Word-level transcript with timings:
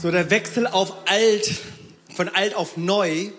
So 0.00 0.12
der 0.12 0.30
Wechsel 0.30 0.68
auf 0.68 1.08
alt, 1.08 1.50
von 2.14 2.28
alt 2.28 2.54
auf 2.54 2.76
neu, 2.76 3.30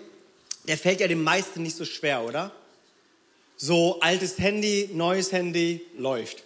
der 0.68 0.76
fällt 0.76 1.00
ja 1.00 1.08
den 1.08 1.22
meisten 1.22 1.62
nicht 1.62 1.74
so 1.74 1.86
schwer, 1.86 2.22
oder? 2.22 2.52
So 3.56 3.98
altes 4.00 4.38
Handy, 4.38 4.90
neues 4.92 5.32
Handy 5.32 5.80
läuft, 5.96 6.42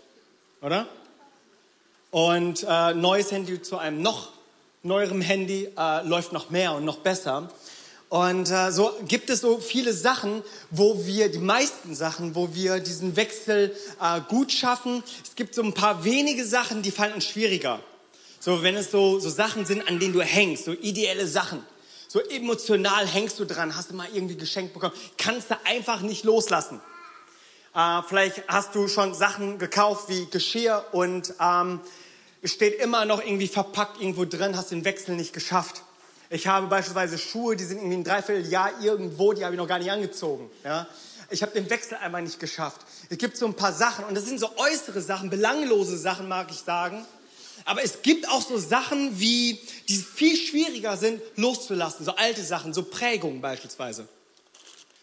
oder? 0.63 0.87
Und 2.13 2.65
äh, 2.69 2.95
neues 2.95 3.33
Handy 3.33 3.61
zu 3.61 3.77
einem 3.77 4.03
noch 4.03 4.31
neuerem 4.85 5.21
Handy 5.21 5.69
äh, 5.77 6.07
läuft 6.07 6.33
noch 6.33 6.49
mehr 6.49 6.75
und 6.75 6.85
noch 6.85 6.99
besser. 6.99 7.51
Und 8.09 8.49
äh, 8.53 8.71
so 8.71 8.93
gibt 9.09 9.31
es 9.31 9.41
so 9.41 9.59
viele 9.59 9.93
Sachen, 9.93 10.45
wo 10.71 11.05
wir, 11.07 11.29
die 11.29 11.39
meisten 11.39 11.97
Sachen, 11.97 12.37
wo 12.37 12.55
wir 12.55 12.79
diesen 12.79 13.17
Wechsel 13.17 13.75
äh, 14.01 14.21
gut 14.29 14.53
schaffen. 14.53 15.03
Es 15.25 15.35
gibt 15.35 15.57
so 15.57 15.63
ein 15.65 15.75
paar 15.75 16.05
wenige 16.05 16.47
Sachen, 16.47 16.83
die 16.83 16.93
fallen 16.93 17.15
uns 17.15 17.27
schwieriger. 17.27 17.81
So, 18.45 18.63
wenn 18.63 18.77
es 18.77 18.91
so, 18.91 19.19
so 19.21 19.31
Sachen 19.31 19.65
sind, 19.65 19.89
an 19.89 19.99
denen 19.99 20.13
du 20.13 20.21
hängst, 20.21 20.67
so 20.67 20.73
ideelle 20.73 21.27
Sachen. 21.27 21.65
So 22.09 22.21
emotional 22.21 23.07
hängst 23.07 23.41
du 23.41 23.47
dran, 23.47 23.75
hast 23.75 23.91
du 23.91 23.95
mal 23.95 24.07
irgendwie 24.13 24.37
geschenkt 24.37 24.75
bekommen, 24.75 24.93
kannst 25.17 25.51
du 25.51 25.57
einfach 25.65 26.03
nicht 26.03 26.25
loslassen. 26.25 26.83
Äh, 27.75 28.03
vielleicht 28.07 28.47
hast 28.47 28.75
du 28.75 28.87
schon 28.87 29.15
Sachen 29.15 29.59
gekauft 29.59 30.11
wie 30.11 30.27
Geschirr 30.27 30.85
und 30.93 31.33
ähm, 31.41 31.81
steht 32.45 32.79
immer 32.81 33.07
noch 33.07 33.25
irgendwie 33.25 33.49
verpackt 33.49 33.99
irgendwo 33.99 34.27
drin, 34.27 34.59
hast 34.59 34.73
den 34.73 34.85
Wechsel 34.85 35.17
nicht 35.17 35.33
geschafft. 35.33 35.81
Ich 36.29 36.47
habe 36.47 36.67
beispielsweise 36.67 37.17
Schuhe, 37.17 37.57
die 37.57 37.65
sind 37.65 37.79
irgendwie 37.79 37.97
ein 37.97 38.05
Dreivierteljahr 38.05 38.73
irgendwo, 38.83 39.33
die 39.33 39.43
habe 39.43 39.55
ich 39.55 39.59
noch 39.59 39.69
gar 39.69 39.79
nicht 39.79 39.91
angezogen. 39.91 40.51
Ja? 40.65 40.87
Ich 41.31 41.41
habe 41.41 41.53
den 41.53 41.71
Wechsel 41.71 41.97
einmal 41.97 42.21
nicht 42.21 42.39
geschafft. 42.41 42.83
Es 43.09 43.17
gibt 43.17 43.39
so 43.39 43.47
ein 43.47 43.55
paar 43.55 43.73
Sachen 43.73 44.05
und 44.05 44.15
das 44.15 44.27
sind 44.27 44.39
so 44.39 44.51
äußere 44.59 45.01
Sachen, 45.01 45.31
belanglose 45.31 45.97
Sachen, 45.97 46.29
mag 46.29 46.51
ich 46.51 46.59
sagen. 46.59 47.07
Aber 47.65 47.83
es 47.83 48.03
gibt 48.03 48.29
auch 48.29 48.43
so 48.43 48.59
Sachen, 48.59 49.19
wie, 49.19 49.59
die 49.89 49.97
viel 49.97 50.37
schwieriger 50.37 50.97
sind, 50.97 51.23
loszulassen. 51.37 52.05
So 52.05 52.15
alte 52.17 52.43
Sachen, 52.43 52.75
so 52.75 52.83
Prägungen 52.83 53.41
beispielsweise. 53.41 54.07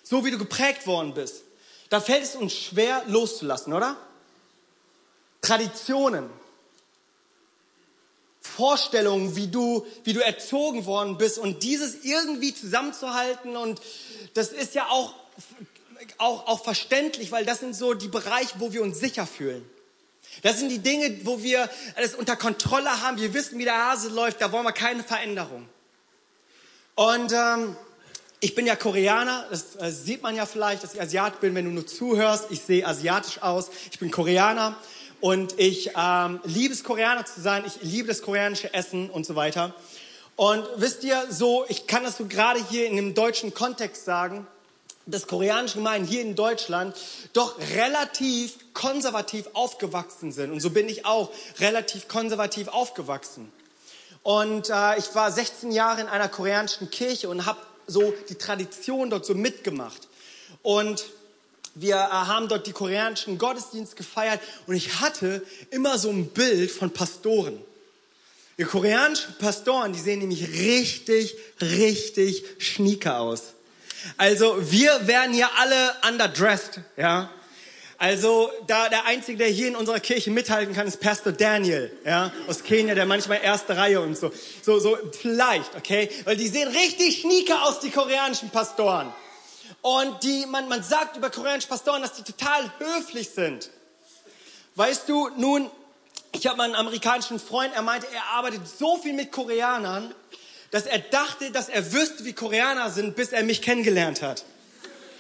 So 0.04 0.24
wie 0.26 0.32
du 0.32 0.38
geprägt 0.38 0.86
worden 0.86 1.14
bist. 1.14 1.44
Da 1.90 2.00
fällt 2.00 2.24
es 2.24 2.36
uns 2.36 2.54
schwer, 2.54 3.04
loszulassen, 3.08 3.74
oder? 3.74 3.98
Traditionen. 5.42 6.30
Vorstellungen, 8.42 9.36
wie 9.36 9.48
du, 9.48 9.86
wie 10.04 10.14
du 10.14 10.20
erzogen 10.20 10.86
worden 10.86 11.18
bist 11.18 11.38
und 11.38 11.64
dieses 11.64 12.04
irgendwie 12.04 12.54
zusammenzuhalten 12.54 13.56
und 13.56 13.82
das 14.34 14.50
ist 14.50 14.76
ja 14.76 14.88
auch, 14.90 15.14
auch, 16.18 16.48
auch 16.48 16.64
verständlich, 16.64 17.32
weil 17.32 17.46
das 17.46 17.60
sind 17.60 17.76
so 17.76 17.94
die 17.94 18.08
Bereiche, 18.08 18.60
wo 18.60 18.74
wir 18.74 18.82
uns 18.82 19.00
sicher 19.00 19.28
fühlen. 19.28 19.68
Das 20.42 20.60
sind 20.60 20.70
die 20.70 20.80
Dinge, 20.80 21.26
wo 21.26 21.44
wir 21.44 21.70
alles 21.96 22.16
unter 22.16 22.36
Kontrolle 22.36 23.02
haben. 23.02 23.18
Wir 23.18 23.34
wissen, 23.34 23.60
wie 23.60 23.64
der 23.64 23.90
Hase 23.90 24.10
läuft. 24.10 24.42
Da 24.42 24.52
wollen 24.52 24.66
wir 24.66 24.72
keine 24.72 25.04
Veränderung. 25.04 25.68
Und 26.96 27.32
ähm, 27.32 27.76
ich 28.40 28.56
bin 28.56 28.66
ja 28.66 28.76
Koreaner. 28.76 29.46
Das 29.50 29.76
äh, 29.80 29.92
sieht 29.92 30.24
man 30.24 30.36
ja 30.36 30.46
vielleicht, 30.46 30.84
dass 30.84 30.94
ich 30.94 31.02
Asiat 31.02 31.42
bin, 31.42 31.54
wenn 31.54 31.66
du 31.66 31.72
nur 31.72 31.86
zuhörst. 31.86 32.48
Ich 32.50 32.62
sehe 32.62 32.86
asiatisch 32.88 33.42
aus. 33.42 33.70
Ich 33.92 34.00
bin 34.00 34.10
Koreaner. 34.10 34.76
Und 35.20 35.60
ich 35.60 35.92
ähm, 35.96 36.40
liebe 36.44 36.74
es, 36.74 36.84
Koreaner 36.84 37.26
zu 37.26 37.42
sein. 37.42 37.64
Ich 37.68 37.84
liebe 37.84 38.08
das 38.08 38.24
koreanische 38.24 38.74
Essen 38.74 39.10
und 39.10 39.26
so 39.26 39.36
weiter. 39.36 39.76
Und 40.36 40.68
wisst 40.78 41.04
ihr, 41.04 41.28
so, 41.30 41.66
ich 41.70 41.86
kann 41.86 42.04
das 42.04 42.18
so 42.18 42.26
gerade 42.26 42.60
hier 42.70 42.88
in 42.88 42.96
dem 42.96 43.14
deutschen 43.14 43.54
Kontext 43.54 44.06
sagen 44.06 44.48
des 45.06 45.28
koreanischen 45.28 45.80
Gemeinden 45.80 46.08
hier 46.08 46.22
in 46.22 46.36
Deutschland 46.36 46.96
doch 47.34 47.58
relativ 47.76 48.74
konservativ 48.74 49.48
aufgewachsen 49.54 50.32
sind. 50.32 50.52
Und 50.52 50.60
so 50.60 50.70
bin 50.70 50.88
ich 50.88 51.06
auch 51.06 51.32
relativ 51.60 52.08
konservativ 52.08 52.68
aufgewachsen. 52.68 53.52
Und 54.24 54.70
äh, 54.70 55.00
ich 55.00 55.14
war 55.16 55.32
16 55.32 55.72
Jahre 55.72 56.02
in 56.02 56.08
einer 56.08 56.30
koreanischen 56.30 56.92
Kirche 56.92 57.30
und 57.30 57.46
habe 57.46 57.60
so 57.88 58.14
die 58.30 58.36
Tradition 58.36 59.10
dort 59.10 59.26
so 59.26 59.34
mitgemacht. 59.34 60.08
Und 60.62 61.06
wir 61.74 61.96
äh, 61.96 62.00
haben 62.00 62.48
dort 62.48 62.68
die 62.68 62.72
koreanischen 62.72 63.38
Gottesdienste 63.38 63.96
gefeiert 63.96 64.40
und 64.68 64.76
ich 64.76 65.00
hatte 65.00 65.44
immer 65.72 65.98
so 65.98 66.10
ein 66.10 66.28
Bild 66.28 66.72
von 66.72 66.92
Pastoren. 66.92 67.60
Die 68.58 68.64
koreanischen 68.64 69.36
Pastoren, 69.40 69.94
die 69.94 70.00
sehen 70.00 70.20
nämlich 70.20 70.48
richtig, 70.50 71.36
richtig 71.62 72.44
schnieker 72.60 73.20
aus. 73.20 73.54
Also 74.18 74.72
wir 74.72 75.08
werden 75.08 75.34
hier 75.34 75.50
alle 75.58 75.96
underdressed, 76.08 76.82
ja. 76.98 77.30
Also 77.98 78.50
da 78.66 78.90
der 78.90 79.06
einzige, 79.06 79.38
der 79.38 79.48
hier 79.48 79.68
in 79.68 79.76
unserer 79.76 80.00
Kirche 80.00 80.32
mithalten 80.32 80.74
kann, 80.74 80.88
ist 80.88 81.00
Pastor 81.00 81.34
Daniel, 81.34 81.96
ja, 82.04 82.32
aus 82.48 82.64
Kenia, 82.64 82.96
der 82.96 83.06
manchmal 83.06 83.42
erste 83.44 83.78
Reihe 83.78 84.02
und 84.02 84.18
so, 84.18 84.32
so, 84.64 84.80
so 84.80 84.98
vielleicht, 85.20 85.76
okay, 85.76 86.10
weil 86.24 86.36
die 86.36 86.48
sehen 86.48 86.68
richtig 86.70 87.22
schnieker 87.22 87.64
aus, 87.64 87.80
die 87.80 87.92
koreanischen 87.92 88.50
Pastoren. 88.50 89.14
Und 89.82 90.24
die, 90.24 90.48
man, 90.48 90.68
man 90.68 90.82
sagt 90.82 91.16
über 91.16 91.30
koreanische 91.30 91.68
Pastoren, 91.68 92.02
dass 92.02 92.14
die 92.14 92.24
total 92.24 92.72
höflich 92.80 93.30
sind. 93.30 93.70
Weißt 94.74 95.08
du, 95.08 95.30
nun, 95.38 95.70
ich 96.32 96.48
habe 96.48 96.64
einen 96.64 96.74
amerikanischen 96.74 97.40
Freund, 97.40 97.72
er 97.76 97.84
meinte, 97.84 98.08
er 98.12 98.36
arbeitet 98.36 98.62
so 98.68 98.98
viel 98.98 99.14
mit 99.14 99.32
Koreanern, 99.32 100.14
dass 100.72 100.86
er 100.86 101.00
dachte, 101.00 101.52
dass 101.52 101.70
er 101.70 101.94
wüsste, 101.94 102.26
wie 102.26 102.34
Koreaner 102.34 102.90
sind, 102.90 103.16
bis 103.16 103.34
er 103.34 103.44
mich 103.44 103.62
kennengelernt 103.62 104.22
hat. 104.22 104.46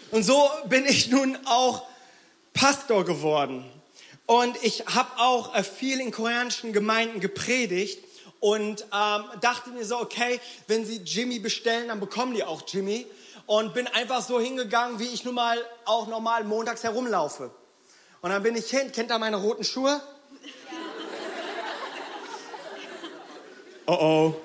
Und 0.09 0.23
so 0.23 0.49
bin 0.65 0.85
ich 0.85 1.09
nun 1.09 1.37
auch 1.45 1.85
Pastor 2.53 3.05
geworden. 3.05 3.69
Und 4.25 4.57
ich 4.63 4.85
habe 4.87 5.09
auch 5.17 5.53
äh, 5.55 5.63
viel 5.63 5.99
in 5.99 6.11
koreanischen 6.11 6.73
Gemeinden 6.73 7.19
gepredigt 7.19 7.99
und 8.39 8.81
ähm, 8.93 9.23
dachte 9.41 9.69
mir 9.71 9.85
so, 9.85 9.99
okay, 9.99 10.39
wenn 10.67 10.85
sie 10.85 10.97
Jimmy 10.97 11.39
bestellen, 11.39 11.89
dann 11.89 11.99
bekommen 11.99 12.33
die 12.33 12.43
auch 12.43 12.63
Jimmy. 12.67 13.05
Und 13.45 13.73
bin 13.73 13.87
einfach 13.87 14.21
so 14.21 14.39
hingegangen, 14.39 14.99
wie 14.99 15.07
ich 15.07 15.25
nun 15.25 15.35
mal 15.35 15.57
auch 15.83 16.07
normal 16.07 16.45
montags 16.45 16.83
herumlaufe. 16.83 17.51
Und 18.21 18.29
dann 18.29 18.41
bin 18.43 18.55
ich 18.55 18.69
hin, 18.69 18.91
kennt 18.93 19.11
ihr 19.11 19.17
meine 19.17 19.35
roten 19.35 19.65
Schuhe? 19.65 19.99
Oh 23.87 23.97
oh 23.99 24.35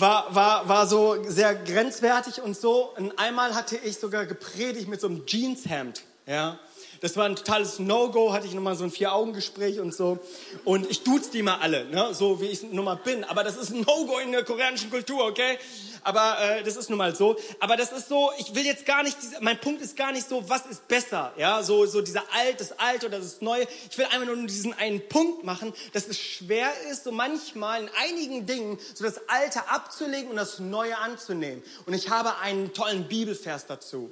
war, 0.00 0.34
war, 0.34 0.68
war 0.68 0.86
so 0.86 1.22
sehr 1.24 1.54
grenzwertig 1.54 2.42
und 2.42 2.56
so. 2.56 2.92
Und 2.96 3.18
einmal 3.18 3.54
hatte 3.54 3.76
ich 3.76 3.98
sogar 3.98 4.26
gepredigt 4.26 4.88
mit 4.88 5.00
so 5.00 5.06
einem 5.06 5.26
Jeanshemd. 5.26 6.02
Ja. 6.26 6.58
Das 7.04 7.18
war 7.18 7.26
ein 7.26 7.36
totales 7.36 7.78
No-Go, 7.78 8.32
hatte 8.32 8.46
ich 8.46 8.54
nochmal 8.54 8.76
so 8.76 8.84
ein 8.84 8.90
Vier-Augen-Gespräch 8.90 9.78
und 9.78 9.92
so. 9.92 10.18
Und 10.64 10.90
ich 10.90 11.02
duze 11.02 11.30
die 11.30 11.42
mal 11.42 11.58
alle, 11.58 11.84
ne? 11.90 12.14
so 12.14 12.40
wie 12.40 12.46
ich 12.46 12.62
nun 12.62 12.82
mal 12.82 12.94
bin. 12.94 13.24
Aber 13.24 13.44
das 13.44 13.58
ist 13.58 13.74
ein 13.74 13.82
No-Go 13.82 14.20
in 14.20 14.32
der 14.32 14.42
koreanischen 14.42 14.88
Kultur, 14.88 15.22
okay? 15.26 15.58
aber 16.04 16.38
äh, 16.40 16.62
das 16.62 16.76
ist 16.76 16.88
nun 16.88 16.96
mal 16.98 17.14
so. 17.14 17.36
Aber 17.58 17.76
das 17.76 17.92
ist 17.92 18.08
so, 18.08 18.30
ich 18.38 18.54
will 18.54 18.64
jetzt 18.64 18.86
gar 18.86 19.02
nicht, 19.02 19.18
mein 19.40 19.60
Punkt 19.60 19.82
ist 19.82 19.96
gar 19.96 20.12
nicht 20.12 20.26
so, 20.26 20.48
was 20.48 20.64
ist 20.64 20.88
besser, 20.88 21.34
ja, 21.36 21.62
so, 21.62 21.84
so 21.84 22.00
dieser 22.00 22.22
Alt, 22.32 22.58
das 22.58 22.78
Alte 22.78 23.06
oder 23.06 23.18
das 23.18 23.42
Neue. 23.42 23.66
Ich 23.90 23.98
will 23.98 24.06
einfach 24.06 24.26
nur 24.26 24.36
diesen 24.46 24.72
einen 24.72 25.06
Punkt 25.06 25.44
machen, 25.44 25.74
dass 25.92 26.06
es 26.06 26.18
schwer 26.18 26.70
ist, 26.90 27.04
so 27.04 27.12
manchmal 27.12 27.82
in 27.82 27.90
einigen 28.02 28.46
Dingen 28.46 28.78
so 28.94 29.04
das 29.04 29.28
Alte 29.28 29.68
abzulegen 29.68 30.30
und 30.30 30.36
das 30.36 30.58
Neue 30.58 30.96
anzunehmen. 30.96 31.62
Und 31.86 31.94
ich 31.94 32.10
habe 32.10 32.38
einen 32.38 32.72
tollen 32.72 33.08
Bibelvers 33.08 33.66
dazu. 33.66 34.10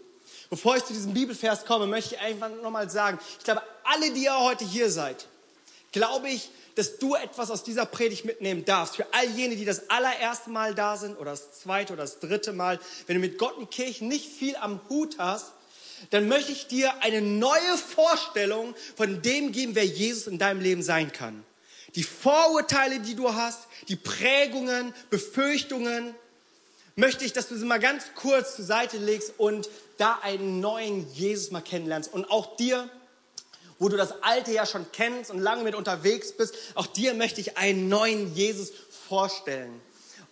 Bevor 0.53 0.77
ich 0.77 0.85
zu 0.85 0.93
diesem 0.93 1.15
Bibelvers 1.15 1.65
komme, 1.65 1.87
möchte 1.87 2.15
ich 2.15 2.21
einfach 2.21 2.51
nochmal 2.63 2.91
sagen, 2.91 3.19
ich 3.39 3.45
glaube, 3.45 3.63
alle, 3.85 4.13
die 4.13 4.25
ihr 4.25 4.39
heute 4.39 4.67
hier 4.67 4.91
seid, 4.91 5.27
glaube 5.93 6.29
ich, 6.29 6.51
dass 6.75 6.99
du 6.99 7.15
etwas 7.15 7.51
aus 7.51 7.65
dieser 7.65 7.87
Predigt 7.87 8.27
mitnehmen 8.27 8.63
darfst. 8.67 8.97
Für 8.97 9.07
all 9.15 9.25
jene, 9.31 9.57
die 9.57 9.65
das 9.65 9.89
allererste 9.89 10.51
Mal 10.51 10.75
da 10.75 10.99
sind 10.99 11.19
oder 11.19 11.31
das 11.31 11.53
zweite 11.53 11.95
oder 11.95 12.03
das 12.03 12.19
dritte 12.19 12.53
Mal, 12.53 12.79
wenn 13.07 13.15
du 13.15 13.21
mit 13.21 13.39
Gott 13.39 13.57
und 13.57 13.71
Kirche 13.71 14.05
nicht 14.05 14.31
viel 14.31 14.55
am 14.57 14.79
Hut 14.91 15.17
hast, 15.17 15.53
dann 16.11 16.29
möchte 16.29 16.53
ich 16.53 16.67
dir 16.67 17.03
eine 17.03 17.23
neue 17.23 17.79
Vorstellung 17.79 18.75
von 18.95 19.23
dem 19.23 19.53
geben, 19.53 19.75
wer 19.75 19.87
Jesus 19.87 20.27
in 20.27 20.39
deinem 20.39 20.61
Leben 20.61 20.83
sein 20.83 21.13
kann. 21.13 21.45
Die 21.95 22.05
Vorurteile, 22.05 23.01
die 23.01 23.15
du 23.15 23.33
hast, 23.33 23.61
die 23.89 23.97
Prägungen, 23.97 24.93
Befürchtungen, 25.09 26.15
möchte 26.97 27.25
ich, 27.25 27.33
dass 27.33 27.49
du 27.49 27.57
sie 27.57 27.65
mal 27.65 27.81
ganz 27.81 28.05
kurz 28.15 28.57
zur 28.57 28.65
Seite 28.65 28.99
legst 28.99 29.35
und 29.39 29.69
da 29.99 30.19
einen 30.23 30.61
neuen 30.61 31.11
Jesus 31.13 31.51
mal 31.51 31.61
kennenlernst. 31.61 32.13
Und 32.13 32.31
auch 32.31 32.57
dir, 32.57 32.89
wo 33.79 33.89
du 33.89 33.97
das 33.97 34.23
Alte 34.23 34.53
ja 34.53 34.67
schon 34.67 34.87
kennst 34.93 35.31
und 35.31 35.39
lange 35.39 35.65
mit 35.65 35.75
unterwegs 35.75 36.33
bist, 36.37 36.55
auch 36.75 36.87
dir 36.87 37.15
möchte 37.15 37.41
ich 37.41 37.57
einen 37.57 37.89
neuen 37.89 38.35
Jesus 38.35 38.71
vorstellen. 39.09 39.81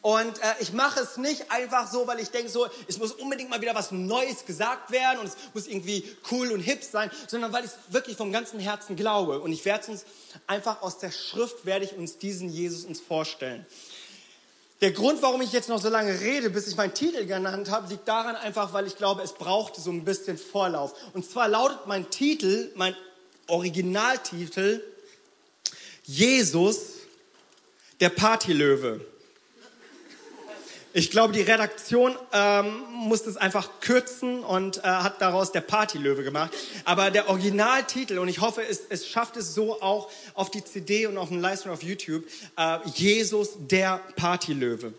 Und 0.03 0.39
äh, 0.39 0.55
ich 0.61 0.73
mache 0.73 1.01
es 1.01 1.19
nicht 1.19 1.51
einfach 1.51 1.91
so, 1.91 2.07
weil 2.07 2.21
ich 2.21 2.31
denke 2.31 2.49
so, 2.49 2.67
es 2.89 2.99
muss 2.99 3.13
unbedingt 3.13 3.51
mal 3.51 3.61
wieder 3.61 3.75
was 3.75 3.91
Neues 3.91 4.47
gesagt 4.47 4.91
werden 4.91 5.21
und 5.21 5.27
es 5.27 5.37
muss 5.53 5.67
irgendwie 5.67 6.05
cool 6.31 6.53
und 6.53 6.61
hip 6.61 6.83
sein, 6.83 7.11
sondern 7.27 7.53
weil 7.53 7.67
ich 7.67 7.71
wirklich 7.89 8.17
vom 8.17 8.33
ganzen 8.33 8.61
Herzen 8.61 8.97
glaube. 8.97 9.41
Und 9.41 9.53
ich 9.53 9.65
werde 9.67 9.91
uns 9.91 10.07
einfach 10.47 10.81
aus 10.81 10.99
der 10.99 11.11
Schrift, 11.11 11.67
werde 11.67 11.85
ich 11.85 11.93
uns 11.97 12.17
diesen 12.17 12.49
Jesus 12.49 12.87
uns 12.87 12.99
vorstellen. 12.99 13.67
Der 14.81 14.93
Grund, 14.93 15.21
warum 15.21 15.43
ich 15.43 15.53
jetzt 15.53 15.69
noch 15.69 15.81
so 15.81 15.91
lange 15.91 16.21
rede, 16.21 16.49
bis 16.49 16.67
ich 16.67 16.77
meinen 16.77 16.95
Titel 16.95 17.27
genannt 17.27 17.71
habe, 17.71 17.89
liegt 17.89 18.09
daran 18.09 18.35
einfach, 18.37 18.73
weil 18.73 18.87
ich 18.87 18.97
glaube, 18.97 19.23
es 19.23 19.35
brauchte 19.35 19.81
so 19.81 19.91
ein 19.91 20.05
bisschen 20.05 20.39
Vorlauf. 20.39 20.95
Und 21.13 21.29
zwar 21.31 21.49
lautet 21.49 21.87
mein 21.87 22.09
Titel, 22.09 22.71
mein 22.77 22.97
Originaltitel 23.47 24.83
Jesus, 26.05 26.95
Der 28.01 28.09
Partylöwe. 28.09 29.05
Ich 30.93 31.13
glaube, 31.13 31.33
die 31.33 31.43
Redaktion 31.43 32.17
ähm, 32.33 32.83
musste 32.91 33.31
es 33.31 33.37
einfach 33.37 33.81
kürzen 33.81 34.43
und 34.43 34.79
äh, 34.79 34.81
hat 34.83 35.23
daraus 35.23 35.53
der 35.53 35.61
Partylöwe 35.61 36.25
gemacht. 36.25 36.51
Aber 36.85 37.13
der 37.13 37.29
Originaltitel, 37.29 38.19
und 38.19 38.27
ich 38.27 38.41
hoffe, 38.41 38.63
es, 38.69 38.83
es 38.89 39.07
schafft 39.07 39.37
es 39.37 39.55
so 39.55 39.81
auch 39.81 40.11
auf 40.35 40.51
die 40.51 40.65
CD 40.65 41.07
und 41.07 41.17
auf 41.17 41.29
den 41.29 41.41
Livestream 41.41 41.73
auf 41.73 41.85
YouTube, 41.85 42.25
äh, 42.57 42.79
Jesus 42.95 43.51
der 43.61 44.01
Partylöwe. 44.17 44.93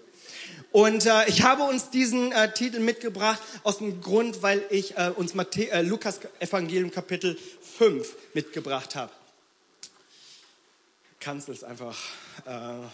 Und 0.72 1.06
äh, 1.06 1.28
ich 1.28 1.44
habe 1.44 1.64
uns 1.64 1.90
diesen 1.90 2.32
äh, 2.32 2.54
Titel 2.54 2.80
mitgebracht 2.80 3.42
aus 3.64 3.80
dem 3.80 4.00
Grund, 4.00 4.42
weil 4.42 4.64
ich 4.70 4.98
äh, 4.98 5.12
uns 5.14 5.34
Matthä 5.34 5.68
äh, 5.68 5.82
Lukas 5.82 6.22
Evangelium 6.40 6.92
Kapitel 6.92 7.38
5 7.78 8.16
mitgebracht 8.34 8.96
habe. 8.96 9.12
Kannst 11.20 11.50
es 11.50 11.66
einfach 11.66 11.98
äh, 12.46 12.88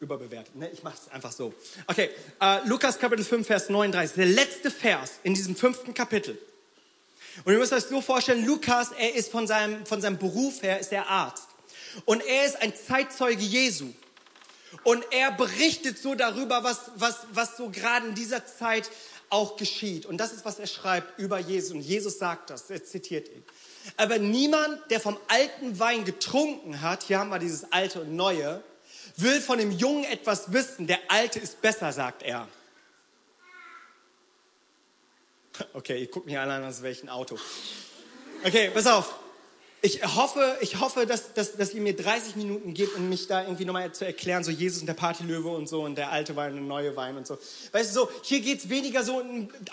überbewertet. 0.00 0.54
Ne? 0.56 0.70
Ich 0.70 0.82
mache 0.82 0.98
es 1.04 1.12
einfach 1.12 1.32
so. 1.32 1.54
Okay, 1.86 2.10
äh, 2.40 2.66
Lukas 2.66 2.98
Kapitel 2.98 3.24
5, 3.24 3.46
Vers 3.46 3.68
39, 3.68 4.16
der 4.16 4.26
letzte 4.26 4.70
Vers 4.70 5.12
in 5.22 5.34
diesem 5.34 5.56
fünften 5.56 5.94
Kapitel. 5.94 6.38
Und 7.44 7.52
ihr 7.52 7.58
müsst 7.58 7.72
euch 7.72 7.84
so 7.84 8.00
vorstellen, 8.00 8.46
Lukas, 8.46 8.92
er 8.92 9.14
ist 9.14 9.30
von 9.30 9.46
seinem, 9.46 9.84
von 9.86 10.00
seinem 10.00 10.18
Beruf 10.18 10.62
her, 10.62 10.78
ist 10.78 10.92
er 10.92 11.08
Arzt. 11.08 11.48
Und 12.04 12.24
er 12.24 12.46
ist 12.46 12.60
ein 12.60 12.72
Zeitzeuge 12.74 13.42
Jesu. 13.42 13.92
Und 14.82 15.04
er 15.10 15.30
berichtet 15.32 15.98
so 15.98 16.14
darüber, 16.14 16.64
was, 16.64 16.90
was, 16.96 17.18
was 17.32 17.56
so 17.56 17.70
gerade 17.70 18.08
in 18.08 18.14
dieser 18.14 18.44
Zeit 18.46 18.90
auch 19.30 19.56
geschieht. 19.56 20.06
Und 20.06 20.18
das 20.18 20.32
ist, 20.32 20.44
was 20.44 20.58
er 20.58 20.66
schreibt 20.66 21.18
über 21.18 21.38
Jesus. 21.38 21.72
Und 21.72 21.80
Jesus 21.80 22.18
sagt 22.18 22.50
das, 22.50 22.70
er 22.70 22.84
zitiert 22.84 23.28
ihn. 23.28 23.44
Aber 23.96 24.18
niemand, 24.18 24.78
der 24.90 25.00
vom 25.00 25.16
alten 25.28 25.78
Wein 25.78 26.04
getrunken 26.04 26.80
hat, 26.80 27.04
hier 27.04 27.18
haben 27.18 27.30
wir 27.30 27.38
dieses 27.38 27.72
alte 27.72 28.00
und 28.00 28.14
neue, 28.16 28.62
will 29.16 29.40
von 29.40 29.58
dem 29.58 29.70
Jungen 29.70 30.04
etwas 30.04 30.52
wissen. 30.52 30.86
Der 30.86 30.98
Alte 31.08 31.38
ist 31.38 31.60
besser, 31.60 31.92
sagt 31.92 32.22
er. 32.22 32.48
Okay, 35.72 36.00
ihr 36.00 36.08
guckt 36.08 36.26
mich 36.26 36.38
alle 36.38 36.52
an, 36.52 36.64
aus 36.64 36.82
welchem 36.82 37.08
Auto. 37.08 37.38
Okay, 38.44 38.70
pass 38.74 38.86
auf. 38.86 39.14
Ich 39.82 40.02
hoffe, 40.02 40.56
ich 40.62 40.80
hoffe 40.80 41.06
dass, 41.06 41.34
dass, 41.34 41.56
dass 41.56 41.74
ihr 41.74 41.82
mir 41.82 41.94
30 41.94 42.36
Minuten 42.36 42.72
gebt, 42.72 42.96
um 42.96 43.10
mich 43.10 43.26
da 43.26 43.42
irgendwie 43.42 43.66
nochmal 43.66 43.92
zu 43.92 44.06
erklären, 44.06 44.42
so 44.42 44.50
Jesus 44.50 44.80
und 44.80 44.86
der 44.86 44.94
Partylöwe 44.94 45.50
und 45.50 45.68
so 45.68 45.82
und 45.82 45.96
der 45.96 46.10
alte 46.10 46.34
Wein 46.36 46.52
und 46.52 46.56
der 46.56 46.64
neue 46.64 46.96
Wein 46.96 47.18
und 47.18 47.26
so. 47.26 47.36
Weißt 47.72 47.90
du, 47.90 48.00
so, 48.00 48.10
hier 48.22 48.40
geht 48.40 48.60
es 48.60 48.70
weniger 48.70 49.04
so 49.04 49.22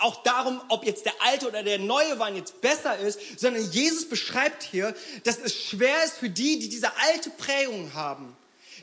auch 0.00 0.22
darum, 0.22 0.60
ob 0.68 0.84
jetzt 0.84 1.06
der 1.06 1.14
alte 1.20 1.48
oder 1.48 1.62
der 1.62 1.78
neue 1.78 2.18
Wein 2.18 2.36
jetzt 2.36 2.60
besser 2.60 2.98
ist, 2.98 3.40
sondern 3.40 3.64
Jesus 3.70 4.06
beschreibt 4.06 4.62
hier, 4.62 4.94
dass 5.24 5.38
es 5.38 5.54
schwer 5.54 6.04
ist 6.04 6.18
für 6.18 6.28
die, 6.28 6.58
die 6.58 6.68
diese 6.68 6.94
alte 7.10 7.30
Prägung 7.30 7.94
haben 7.94 8.36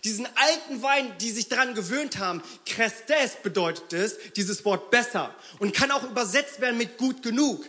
diesen 0.03 0.27
alten 0.35 0.81
Wein, 0.81 1.17
die 1.19 1.31
sich 1.31 1.49
daran 1.49 1.75
gewöhnt 1.75 2.17
haben, 2.17 2.41
Crestes 2.65 3.37
bedeutet 3.43 3.93
es, 3.93 4.17
dieses 4.35 4.63
Wort 4.65 4.91
besser 4.91 5.33
und 5.59 5.73
kann 5.73 5.91
auch 5.91 6.03
übersetzt 6.03 6.61
werden 6.61 6.77
mit 6.77 6.97
gut 6.97 7.21
genug. 7.23 7.65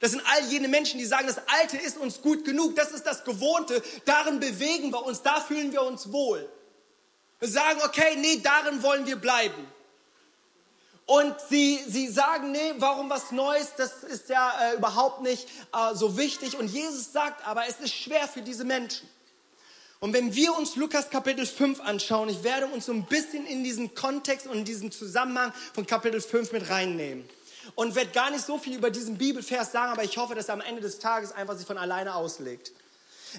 Das 0.00 0.12
sind 0.12 0.22
all 0.26 0.44
jene 0.48 0.68
Menschen, 0.68 0.98
die 0.98 1.04
sagen, 1.04 1.26
das 1.26 1.42
Alte 1.46 1.76
ist 1.76 1.98
uns 1.98 2.22
gut 2.22 2.44
genug, 2.44 2.74
das 2.76 2.90
ist 2.90 3.04
das 3.04 3.24
Gewohnte, 3.24 3.82
darin 4.06 4.40
bewegen 4.40 4.90
wir 4.92 5.04
uns, 5.04 5.22
da 5.22 5.40
fühlen 5.40 5.72
wir 5.72 5.82
uns 5.82 6.10
wohl. 6.10 6.48
Wir 7.38 7.48
sagen, 7.48 7.80
okay, 7.84 8.16
nee, 8.16 8.40
darin 8.42 8.82
wollen 8.82 9.06
wir 9.06 9.16
bleiben. 9.16 9.66
Und 11.06 11.34
sie, 11.48 11.80
sie 11.88 12.06
sagen, 12.06 12.52
nee, 12.52 12.74
warum 12.78 13.10
was 13.10 13.32
Neues, 13.32 13.74
das 13.76 14.04
ist 14.04 14.28
ja 14.28 14.52
äh, 14.60 14.76
überhaupt 14.76 15.22
nicht 15.22 15.48
äh, 15.74 15.94
so 15.94 16.16
wichtig. 16.16 16.56
Und 16.56 16.68
Jesus 16.68 17.12
sagt 17.12 17.44
aber, 17.46 17.66
es 17.66 17.80
ist 17.80 17.92
schwer 17.92 18.28
für 18.28 18.42
diese 18.42 18.64
Menschen. 18.64 19.08
Und 20.02 20.14
wenn 20.14 20.34
wir 20.34 20.56
uns 20.56 20.76
Lukas 20.76 21.10
Kapitel 21.10 21.44
5 21.44 21.80
anschauen, 21.80 22.30
ich 22.30 22.42
werde 22.42 22.66
uns 22.66 22.86
so 22.86 22.92
ein 22.92 23.04
bisschen 23.04 23.46
in 23.46 23.62
diesen 23.62 23.94
Kontext 23.94 24.46
und 24.46 24.56
in 24.56 24.64
diesen 24.64 24.90
Zusammenhang 24.90 25.52
von 25.74 25.86
Kapitel 25.86 26.22
5 26.22 26.52
mit 26.52 26.70
reinnehmen. 26.70 27.28
Und 27.74 27.94
werde 27.94 28.10
gar 28.10 28.30
nicht 28.30 28.44
so 28.44 28.56
viel 28.56 28.76
über 28.76 28.90
diesen 28.90 29.18
Bibelvers 29.18 29.72
sagen, 29.72 29.92
aber 29.92 30.02
ich 30.02 30.16
hoffe, 30.16 30.34
dass 30.34 30.48
er 30.48 30.54
am 30.54 30.62
Ende 30.62 30.80
des 30.80 30.98
Tages 31.00 31.32
einfach 31.32 31.54
sich 31.58 31.66
von 31.66 31.76
alleine 31.76 32.14
auslegt. 32.14 32.72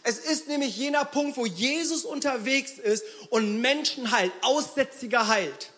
Es 0.04 0.20
ist 0.20 0.48
nämlich 0.48 0.78
jener 0.78 1.04
Punkt, 1.04 1.36
wo 1.36 1.48
Jesus 1.48 2.06
unterwegs 2.06 2.74
ist 2.74 3.04
und 3.32 3.60
Menschen 3.60 4.12
heilt, 4.12 4.32
Aussätzige 4.42 5.28
heilt. 5.28 5.72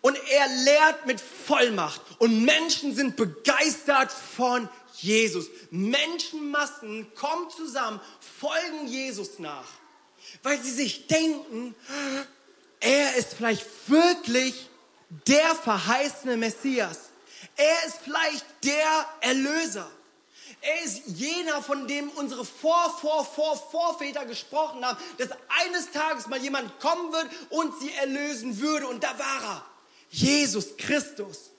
Und 0.00 0.16
er 0.30 0.48
lehrt 0.64 1.06
mit 1.06 1.20
Vollmacht 1.20 2.00
und 2.18 2.42
Menschen 2.44 2.94
sind 2.94 3.16
begeistert 3.16 4.10
von 4.10 4.68
Jesus. 5.02 5.46
Menschenmassen 5.70 7.12
kommen 7.14 7.50
zusammen, 7.50 8.00
folgen 8.38 8.86
Jesus 8.86 9.38
nach, 9.38 9.68
weil 10.42 10.60
sie 10.62 10.70
sich 10.70 11.06
denken, 11.06 11.74
er 12.80 13.16
ist 13.16 13.34
vielleicht 13.34 13.66
wirklich 13.88 14.68
der 15.26 15.54
verheißene 15.54 16.36
Messias. 16.36 17.10
Er 17.56 17.86
ist 17.86 17.98
vielleicht 18.02 18.44
der 18.64 19.06
Erlöser. 19.20 19.90
Er 20.60 20.82
ist 20.84 21.02
jener, 21.06 21.60
von 21.60 21.88
dem 21.88 22.08
unsere 22.10 22.44
Vor, 22.44 22.96
Vor, 23.00 23.24
Vor, 23.24 23.56
Vorväter 23.56 24.24
gesprochen 24.26 24.84
haben, 24.84 24.96
dass 25.18 25.28
eines 25.64 25.90
Tages 25.90 26.28
mal 26.28 26.40
jemand 26.40 26.78
kommen 26.78 27.12
wird 27.12 27.28
und 27.50 27.78
sie 27.80 27.92
erlösen 27.94 28.60
würde. 28.60 28.86
Und 28.86 29.02
da 29.02 29.18
war 29.18 29.42
er. 29.42 29.66
Jesus 30.10 30.76
Christus. 30.76 31.50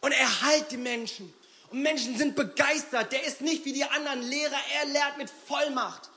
Und 0.00 0.12
er 0.12 0.42
heilt 0.42 0.70
die 0.70 0.76
Menschen. 0.78 1.32
Und 1.74 1.82
Menschen 1.82 2.16
sind 2.16 2.36
begeistert. 2.36 3.10
Der 3.10 3.24
ist 3.24 3.40
nicht 3.40 3.64
wie 3.64 3.72
die 3.72 3.82
anderen 3.82 4.22
Lehrer. 4.22 4.56
Er 4.80 4.86
lehrt 4.86 5.18
mit 5.18 5.28
Vollmacht. 5.28 6.08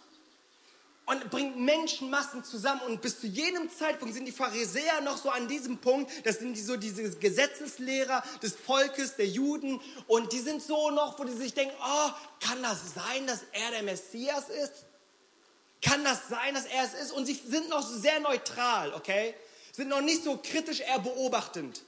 Und 1.08 1.32
bringt 1.32 1.58
Menschenmassen 1.58 2.44
zusammen. 2.44 2.82
Und 2.82 3.02
bis 3.02 3.20
zu 3.20 3.26
jedem 3.26 3.68
Zeitpunkt 3.72 4.14
sind 4.14 4.26
die 4.26 4.32
Pharisäer 4.32 5.02
noch 5.02 5.18
so 5.18 5.32
an 5.32 5.48
diesem 5.48 5.80
Punkt. 5.80 6.12
Das 6.28 6.38
sind 6.38 6.54
die, 6.54 6.62
so 6.62 6.78
diese 6.78 7.10
Gesetzeslehrer 7.10 8.24
des 8.44 8.54
Volkes, 8.54 9.16
der 9.16 9.26
Juden. 9.26 9.82
Und 10.06 10.32
die 10.32 10.42
sind 10.42 10.62
so 10.62 10.92
noch, 10.92 11.18
wo 11.18 11.24
die 11.24 11.34
sich 11.34 11.56
denken, 11.56 11.74
oh, 11.82 12.12
kann 12.40 12.62
das 12.62 12.94
sein, 12.94 13.26
dass 13.26 13.40
er 13.52 13.72
der 13.72 13.82
Messias 13.82 14.50
ist? 14.50 14.86
Kann 15.82 16.04
das 16.04 16.30
sein, 16.30 16.54
dass 16.54 16.68
er 16.68 16.84
es 16.84 16.94
ist? 16.94 17.12
Und 17.14 17.26
sie 17.26 17.34
sind 17.34 17.68
noch 17.70 17.82
sehr 17.82 18.20
neutral, 18.20 18.94
okay? 18.94 19.34
Sind 19.72 19.90
noch 19.90 20.02
nicht 20.02 20.24
so 20.24 20.38
kritisch, 20.38 20.82
eher 20.82 21.00
beobachtend. 21.00 21.82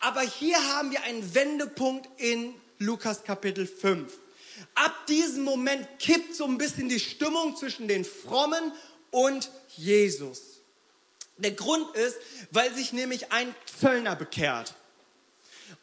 Aber 0.00 0.20
hier 0.20 0.56
haben 0.74 0.92
wir 0.92 1.02
einen 1.02 1.34
Wendepunkt 1.34 2.08
in 2.20 2.54
Lukas 2.78 3.24
Kapitel 3.24 3.66
5. 3.66 4.12
Ab 4.74 5.06
diesem 5.06 5.42
Moment 5.42 5.86
kippt 5.98 6.36
so 6.36 6.44
ein 6.44 6.58
bisschen 6.58 6.88
die 6.88 7.00
Stimmung 7.00 7.56
zwischen 7.56 7.88
den 7.88 8.04
Frommen 8.04 8.72
und 9.10 9.50
Jesus. 9.76 10.60
Der 11.36 11.52
Grund 11.52 11.94
ist, 11.96 12.16
weil 12.50 12.72
sich 12.74 12.92
nämlich 12.92 13.32
ein 13.32 13.54
Zöllner 13.80 14.14
bekehrt. 14.14 14.74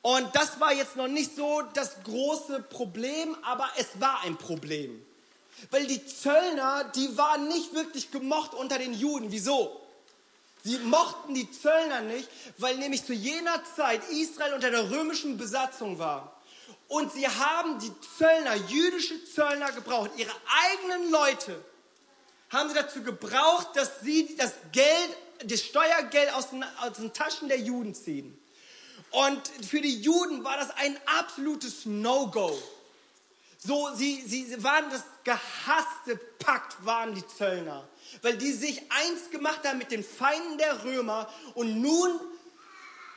Und 0.01 0.33
das 0.33 0.59
war 0.59 0.73
jetzt 0.73 0.95
noch 0.95 1.07
nicht 1.07 1.35
so 1.35 1.61
das 1.73 2.03
große 2.03 2.61
Problem, 2.69 3.35
aber 3.43 3.67
es 3.77 3.87
war 3.99 4.21
ein 4.23 4.37
Problem. 4.37 5.05
Weil 5.71 5.87
die 5.87 6.05
Zöllner, 6.05 6.91
die 6.95 7.17
waren 7.17 7.47
nicht 7.47 7.73
wirklich 7.73 8.11
gemocht 8.11 8.53
unter 8.53 8.77
den 8.77 8.93
Juden. 8.93 9.31
Wieso? 9.31 9.81
Sie 10.65 10.79
mochten 10.79 11.35
die 11.35 11.49
Zöllner 11.51 12.01
nicht, 12.01 12.27
weil 12.57 12.75
nämlich 12.77 13.05
zu 13.05 13.13
jener 13.13 13.63
Zeit 13.75 14.01
Israel 14.09 14.55
unter 14.55 14.71
der 14.71 14.89
römischen 14.89 15.37
Besatzung 15.37 15.99
war. 15.99 16.41
Und 16.87 17.13
sie 17.13 17.27
haben 17.27 17.77
die 17.77 17.91
Zöllner, 18.17 18.55
jüdische 18.55 19.23
Zöllner 19.25 19.71
gebraucht, 19.73 20.09
ihre 20.17 20.31
eigenen 20.63 21.11
Leute, 21.11 21.63
haben 22.49 22.69
sie 22.69 22.75
dazu 22.75 23.03
gebraucht, 23.03 23.75
dass 23.75 23.99
sie 24.01 24.35
das 24.37 24.53
Geld, 24.71 25.17
das 25.43 25.61
Steuergeld 25.61 26.33
aus 26.33 26.49
den, 26.49 26.65
aus 26.81 26.93
den 26.93 27.13
Taschen 27.13 27.47
der 27.47 27.59
Juden 27.59 27.93
ziehen. 27.93 28.35
Und 29.11 29.47
für 29.69 29.81
die 29.81 30.01
Juden 30.01 30.43
war 30.43 30.57
das 30.57 30.71
ein 30.77 30.97
absolutes 31.19 31.85
No-Go. 31.85 32.57
So, 33.59 33.91
sie, 33.93 34.23
sie 34.25 34.63
waren 34.63 34.89
das 34.89 35.03
gehasste 35.23 36.15
Pakt, 36.39 36.83
waren 36.83 37.13
die 37.13 37.25
Zöllner 37.27 37.87
weil 38.21 38.37
die 38.37 38.51
sich 38.51 38.81
eins 38.89 39.29
gemacht 39.31 39.61
haben 39.65 39.77
mit 39.77 39.91
den 39.91 40.03
Feinden 40.03 40.57
der 40.57 40.83
Römer 40.83 41.29
und 41.53 41.81
nun 41.81 42.19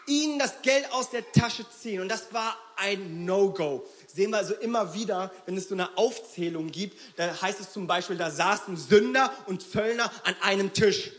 ihnen 0.07 0.39
das 0.39 0.63
Geld 0.63 0.91
aus 0.93 1.11
der 1.11 1.31
Tasche 1.33 1.67
ziehen. 1.71 2.01
Und 2.01 2.09
das 2.09 2.33
war 2.33 2.57
ein 2.77 3.25
No-Go. 3.25 3.87
Sehen 4.07 4.31
wir 4.31 4.39
also 4.39 4.55
immer 4.55 4.95
wieder, 4.95 5.31
wenn 5.47 5.57
es 5.57 5.69
so 5.69 5.75
eine 5.75 5.97
Aufzählung 5.97 6.69
gibt, 6.69 6.99
da 7.17 7.41
heißt 7.41 7.61
es 7.61 7.73
zum 7.73 7.87
Beispiel, 7.87 8.17
da 8.17 8.31
saßen 8.31 8.77
Sünder 8.77 9.33
und 9.47 9.63
Zöllner 9.63 10.11
an 10.25 10.35
einem 10.41 10.73
Tisch. 10.73 11.13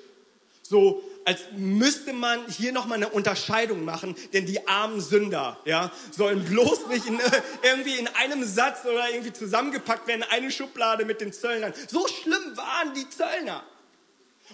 So, 0.63 1.03
als 1.25 1.41
müsste 1.55 2.13
man 2.13 2.47
hier 2.47 2.71
nochmal 2.71 2.97
eine 2.97 3.09
Unterscheidung 3.09 3.85
machen, 3.85 4.15
denn 4.33 4.45
die 4.45 4.67
armen 4.67 4.99
Sünder, 5.01 5.59
ja, 5.65 5.91
sollen 6.11 6.43
bloß 6.43 6.87
nicht 6.87 7.05
in, 7.05 7.19
äh, 7.19 7.41
irgendwie 7.63 7.97
in 7.97 8.07
einem 8.07 8.43
Satz 8.43 8.85
oder 8.85 9.09
irgendwie 9.11 9.33
zusammengepackt 9.33 10.07
werden, 10.07 10.25
eine 10.29 10.51
Schublade 10.51 11.05
mit 11.05 11.21
den 11.21 11.33
Zöllnern. 11.33 11.73
So 11.87 12.07
schlimm 12.07 12.57
waren 12.57 12.93
die 12.93 13.07
Zöllner. 13.09 13.63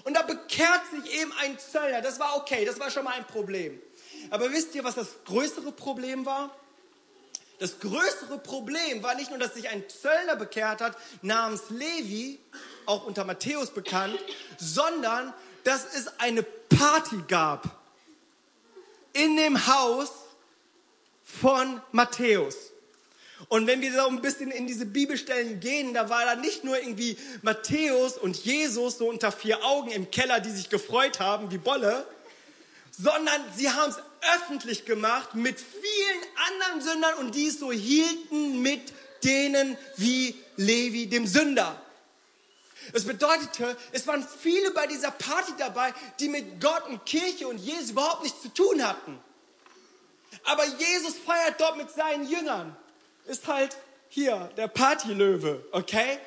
Und 0.04 0.16
da 0.16 0.24
bekehrt 0.24 0.82
sich 0.92 1.22
eben 1.22 1.32
ein 1.42 1.58
Zöllner. 1.58 2.02
Das 2.02 2.20
war 2.20 2.36
okay, 2.36 2.66
das 2.66 2.80
war 2.80 2.92
schon 2.92 3.06
mal 3.06 3.14
ein 3.14 3.26
Problem. 3.26 3.80
Aber 4.30 4.52
wisst 4.52 4.76
ihr, 4.76 4.84
was 4.84 4.96
das 4.96 5.08
größere 5.26 5.72
Problem 5.72 6.26
war? 6.26 6.54
Das 7.60 7.80
größere 7.80 8.38
Problem 8.40 9.02
war 9.02 9.16
nicht 9.16 9.30
nur, 9.30 9.40
dass 9.40 9.54
sich 9.54 9.70
ein 9.70 9.84
Zöllner 9.88 10.36
bekehrt 10.36 10.82
hat, 10.82 10.98
namens 11.22 11.70
Levi, 11.70 12.40
auch 12.86 13.06
unter 13.06 13.24
Matthäus 13.24 13.72
bekannt, 13.72 14.20
sondern 14.58 15.34
dass 15.66 15.84
es 15.94 16.08
eine 16.20 16.44
Party 16.44 17.18
gab 17.28 17.70
in 19.14 19.36
dem 19.36 19.68
Haus 19.68 20.12
von 21.24 21.82
Matthäus. 21.92 22.56
Und 23.50 23.68
wenn 23.68 23.82
wir 23.82 23.92
so 23.92 24.08
ein 24.08 24.22
bisschen 24.22 24.52
in 24.52 24.68
diese 24.68 24.86
Bibelstellen 24.86 25.60
gehen, 25.60 25.94
da 25.94 26.10
war 26.10 26.24
da 26.24 26.36
nicht 26.36 26.64
nur 26.64 26.80
irgendwie 26.80 27.18
Matthäus 27.42 28.18
und 28.18 28.38
Jesus 28.38 29.00
so 29.00 29.10
unter 29.10 29.32
vier 29.32 29.64
Augen 29.66 29.92
im 29.92 30.10
Keller, 30.10 30.40
die 30.40 30.52
sich 30.52 30.70
gefreut 30.70 31.20
haben 31.20 31.52
wie 31.52 31.58
Bolle, 31.58 32.08
sondern 32.92 33.42
sie 33.56 33.70
haben 33.70 33.92
es 33.92 33.98
öffentlich 34.36 34.86
gemacht 34.86 35.36
mit 35.36 35.60
vielen 35.60 36.22
anderen 36.48 36.82
Sündern 36.82 37.14
und 37.16 37.36
die 37.36 37.48
es 37.48 37.60
so 37.60 37.72
hielten 37.72 38.62
mit 38.62 38.94
denen 39.24 39.78
wie 39.98 40.36
Levi, 40.58 41.08
dem 41.08 41.28
Sünder. 41.28 41.82
Das 42.94 43.06
bedeutete, 43.06 43.78
es 43.92 44.06
waren 44.08 44.26
viele 44.42 44.72
bei 44.72 44.88
dieser 44.88 45.12
Party 45.12 45.54
dabei, 45.58 45.94
die 46.20 46.30
mit 46.30 46.62
Gott 46.62 46.88
und 46.88 47.06
Kirche 47.06 47.48
und 47.48 47.58
Jesus 47.58 47.92
überhaupt 47.92 48.24
nichts 48.24 48.42
zu 48.42 48.54
tun 48.54 48.86
hatten. 48.86 49.20
Aber 50.44 50.66
Jesus 50.66 51.16
feiert 51.26 51.60
dort 51.60 51.78
mit 51.78 51.90
seinen 51.90 52.30
Jüngern. 52.30 52.76
Ist 53.26 53.48
halt 53.48 53.78
hier 54.10 54.50
der 54.58 54.68
Partylöwe, 54.68 55.66
okay? 55.72 56.20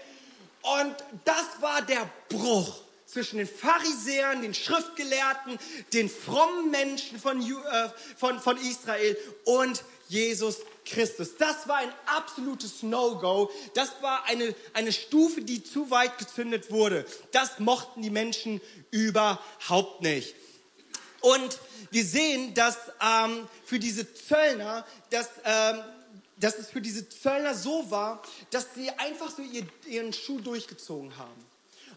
Und 0.62 0.94
das 1.24 1.46
war 1.60 1.82
der 1.82 2.10
Bruch 2.28 2.80
zwischen 3.08 3.38
den 3.38 3.48
Pharisäern, 3.48 4.42
den 4.42 4.54
Schriftgelehrten, 4.54 5.58
den 5.94 6.10
frommen 6.10 6.70
Menschen 6.70 7.18
von, 7.18 7.40
äh, 7.40 7.88
von, 8.16 8.38
von 8.38 8.58
Israel 8.58 9.16
und 9.44 9.82
Jesus 10.08 10.58
Christus. 10.84 11.36
Das 11.38 11.66
war 11.68 11.76
ein 11.76 11.92
absolutes 12.06 12.82
No-Go. 12.82 13.50
Das 13.74 13.90
war 14.02 14.24
eine, 14.26 14.54
eine 14.74 14.92
Stufe, 14.92 15.40
die 15.40 15.64
zu 15.64 15.90
weit 15.90 16.18
gezündet 16.18 16.70
wurde. 16.70 17.06
Das 17.32 17.58
mochten 17.58 18.02
die 18.02 18.10
Menschen 18.10 18.60
überhaupt 18.90 20.02
nicht. 20.02 20.34
Und 21.20 21.58
wir 21.90 22.04
sehen, 22.04 22.54
dass 22.54 22.76
ähm, 23.02 23.48
für 23.64 23.78
diese 23.78 24.12
Zöllner, 24.14 24.86
dass, 25.10 25.30
ähm, 25.44 25.80
dass 26.36 26.58
es 26.58 26.70
für 26.70 26.80
diese 26.80 27.08
Zöllner 27.08 27.54
so 27.54 27.90
war, 27.90 28.22
dass 28.50 28.74
sie 28.74 28.90
einfach 28.90 29.30
so 29.30 29.42
ihr, 29.42 29.66
ihren 29.86 30.12
Schuh 30.12 30.40
durchgezogen 30.40 31.16
haben. 31.16 31.47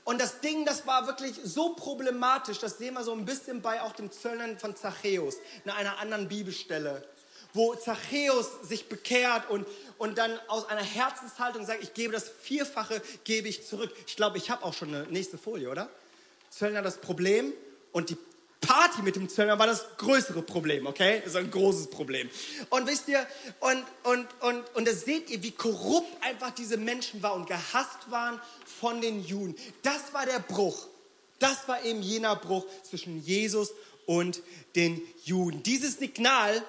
Und 0.04 0.20
das 0.20 0.40
Ding, 0.42 0.66
das 0.66 0.88
war 0.88 1.06
wirklich 1.06 1.36
so 1.44 1.74
problematisch, 1.74 2.60
das 2.60 2.78
sehen 2.78 2.96
wir 2.96 3.04
so 3.04 3.14
ein 3.14 3.26
bisschen 3.26 3.62
bei 3.62 3.82
auch 3.82 3.94
dem 3.94 4.12
Zöllnern 4.12 4.58
von 4.58 4.76
Zachäus, 4.76 5.36
in 5.64 5.72
einer 5.72 6.00
anderen 6.00 6.28
Bibelstelle, 6.28 7.08
wo 7.54 7.76
Zachäus 7.76 8.48
sich 8.64 8.90
bekehrt 8.90 9.50
und, 9.50 9.68
und 9.98 10.18
dann 10.18 10.40
aus 10.48 10.68
einer 10.68 10.84
Herzenshaltung 10.84 11.66
sagt, 11.66 11.84
ich 11.84 11.94
gebe 11.94 12.14
das 12.14 12.30
Vierfache, 12.30 13.02
gebe 13.24 13.48
ich 13.48 13.68
zurück. 13.68 13.94
Ich 14.08 14.16
glaube, 14.16 14.38
ich 14.38 14.50
habe 14.50 14.64
auch 14.66 14.74
schon 14.74 14.94
eine 14.94 15.04
nächste 15.08 15.38
Folie, 15.38 15.70
oder? 15.70 15.90
Zöllner 16.50 16.82
das 16.82 16.98
Problem 16.98 17.54
und 17.92 18.10
die 18.10 18.18
Party 18.72 19.02
mit 19.02 19.18
dem 19.18 19.28
Zöllner 19.28 19.60
war 19.60 19.68
das 19.68 19.84
größere 19.98 20.42
Problem, 20.42 20.88
okay? 20.88 21.20
Das 21.20 21.34
ist 21.34 21.36
ein 21.36 21.52
großes 21.52 21.90
Problem. 21.90 22.30
Und 22.70 22.88
wisst 22.88 23.10
ihr, 23.10 23.28
und, 23.60 23.84
und, 24.04 24.28
und, 24.40 24.76
und 24.76 24.88
das 24.88 25.02
seht 25.02 25.30
ihr, 25.30 25.44
wie 25.44 25.52
korrupt 25.52 26.24
einfach 26.24 26.52
diese 26.52 26.78
Menschen 26.78 27.22
waren 27.22 27.42
und 27.42 27.48
gehasst 27.48 28.10
waren 28.10 28.40
von 28.80 29.02
den 29.02 29.26
Juden. 29.26 29.58
Das 29.84 30.14
war 30.14 30.26
der 30.26 30.40
Bruch. 30.40 30.88
Das 31.40 31.68
war 31.68 31.84
eben 31.84 32.02
jener 32.02 32.38
Bruch 32.38 32.66
zwischen 32.84 33.22
Jesus 33.22 33.74
und 34.06 34.42
den 34.78 35.02
Juden. 35.26 35.64
Dieses 35.64 35.98
Signal, 35.98 36.64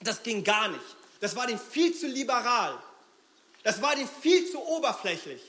das 0.00 0.24
ging 0.24 0.42
gar 0.42 0.66
nicht. 0.66 0.96
Das 1.20 1.36
war 1.36 1.46
dem 1.46 1.60
viel 1.60 1.94
zu 1.94 2.08
liberal. 2.08 2.76
Das 3.62 3.80
war 3.80 3.94
dem 3.94 4.08
viel 4.20 4.50
zu 4.50 4.58
oberflächlich. 4.58 5.40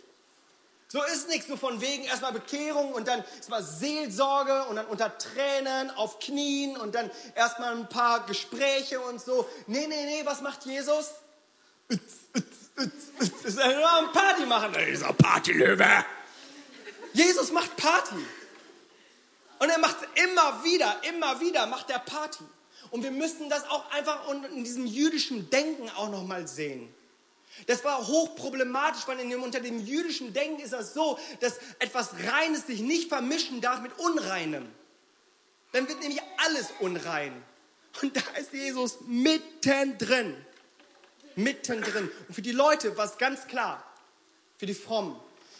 So 0.89 1.03
ist 1.03 1.27
nichts, 1.27 1.47
so 1.47 1.57
von 1.57 1.81
wegen 1.81 2.05
erstmal 2.05 2.31
Bekehrung 2.31 2.93
und 2.93 3.09
dann 3.09 3.23
erstmal 3.35 3.61
Seelsorge 3.61 4.63
und 4.65 4.77
dann 4.77 4.85
unter 4.85 5.17
Tränen 5.17 5.91
auf 5.91 6.19
Knien 6.19 6.77
und 6.77 6.95
dann 6.95 7.11
erstmal 7.35 7.75
ein 7.75 7.89
paar 7.89 8.25
Gespräche 8.25 9.01
und 9.01 9.19
so. 9.19 9.49
Nee, 9.67 9.85
nee, 9.87 10.05
nee, 10.05 10.21
was 10.25 10.39
macht 10.41 10.65
Jesus? 10.65 11.11
Ist 13.43 13.59
ein 13.59 14.11
Party 14.13 14.45
machen. 14.45 14.73
Dieser 14.89 15.11
Partylöwe. 15.11 16.05
Jesus 17.13 17.51
macht 17.51 17.75
Party. 17.75 18.15
Und 19.59 19.69
er 19.69 19.79
macht 19.79 19.97
immer 20.15 20.63
wieder, 20.63 21.01
immer 21.09 21.41
wieder 21.41 21.65
macht 21.65 21.89
er 21.89 21.99
Party. 21.99 22.43
Und 22.91 23.03
wir 23.03 23.11
müssen 23.11 23.49
das 23.49 23.69
auch 23.69 23.91
einfach 23.91 24.29
in 24.29 24.63
diesem 24.63 24.85
jüdischen 24.85 25.49
Denken 25.49 25.89
auch 25.97 26.09
nochmal 26.09 26.47
sehen. 26.47 26.93
Das 27.65 27.83
war 27.83 28.05
hochproblematisch, 28.07 29.07
weil 29.07 29.17
dem, 29.17 29.41
unter 29.41 29.59
dem 29.59 29.85
jüdischen 29.85 30.33
Denken 30.33 30.61
ist 30.61 30.73
das 30.73 30.93
so, 30.93 31.17
dass 31.39 31.57
etwas 31.79 32.11
Reines 32.27 32.67
sich 32.67 32.81
nicht 32.81 33.09
vermischen 33.09 33.61
darf 33.61 33.81
mit 33.81 33.97
Unreinem. 33.97 34.67
Dann 35.71 35.87
wird 35.87 35.99
nämlich 35.99 36.21
alles 36.45 36.67
unrein. 36.79 37.33
Und 38.01 38.15
da 38.15 38.21
ist 38.39 38.53
Jesus 38.53 38.99
mittendrin. 39.07 40.35
Mittendrin. 41.35 42.11
Und 42.27 42.33
für 42.33 42.41
die 42.41 42.51
Leute 42.51 42.95
war 42.97 43.05
es 43.05 43.17
ganz 43.17 43.47
klar, 43.47 43.83
für 44.57 44.65
die 44.65 44.73
Frommen. 44.73 45.15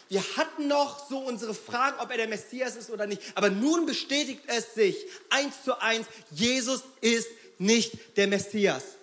Wir 0.08 0.22
hatten 0.36 0.68
noch 0.68 1.08
so 1.08 1.18
unsere 1.18 1.54
Fragen, 1.54 1.98
ob 2.00 2.10
er 2.10 2.16
der 2.16 2.28
Messias 2.28 2.76
ist 2.76 2.90
oder 2.90 3.06
nicht. 3.06 3.22
Aber 3.34 3.50
nun 3.50 3.84
bestätigt 3.84 4.42
es 4.46 4.74
sich 4.74 4.96
eins 5.28 5.62
zu 5.64 5.80
eins, 5.80 6.06
Jesus 6.30 6.82
ist 7.00 7.28
nicht 7.58 8.16
der 8.16 8.26
Messias. 8.26 8.97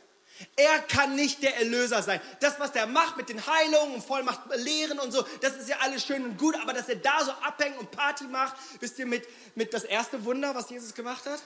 Er 0.56 0.80
kann 0.80 1.16
nicht 1.16 1.44
der 1.44 1.58
Erlöser 1.58 2.02
sein. 2.04 2.20
Das, 2.40 2.60
was 2.60 2.72
er 2.72 2.88
macht 2.88 3.18
mit 3.18 3.30
den 3.30 3.46
Heilungen 3.46 3.96
und 3.96 4.04
Vollmacht 4.04 4.42
lehren 4.56 5.00
und 5.00 5.12
so, 5.12 5.26
das 5.42 5.56
ist 5.56 5.70
ja 5.70 5.78
alles 5.80 6.06
schön 6.06 6.24
und 6.24 6.38
gut, 6.38 6.56
aber 6.62 6.74
dass 6.74 6.90
er 6.90 6.98
da 6.98 7.24
so 7.24 7.32
abhängt 7.32 7.78
und 7.78 7.92
Party 7.92 8.26
macht, 8.26 8.56
wisst 8.80 9.00
ihr 9.00 9.06
mit, 9.06 9.28
mit 9.56 9.74
das 9.74 9.84
erste 9.84 10.26
Wunder, 10.26 10.54
was 10.54 10.70
Jesus 10.70 10.94
gemacht 10.94 11.26
hat? 11.26 11.42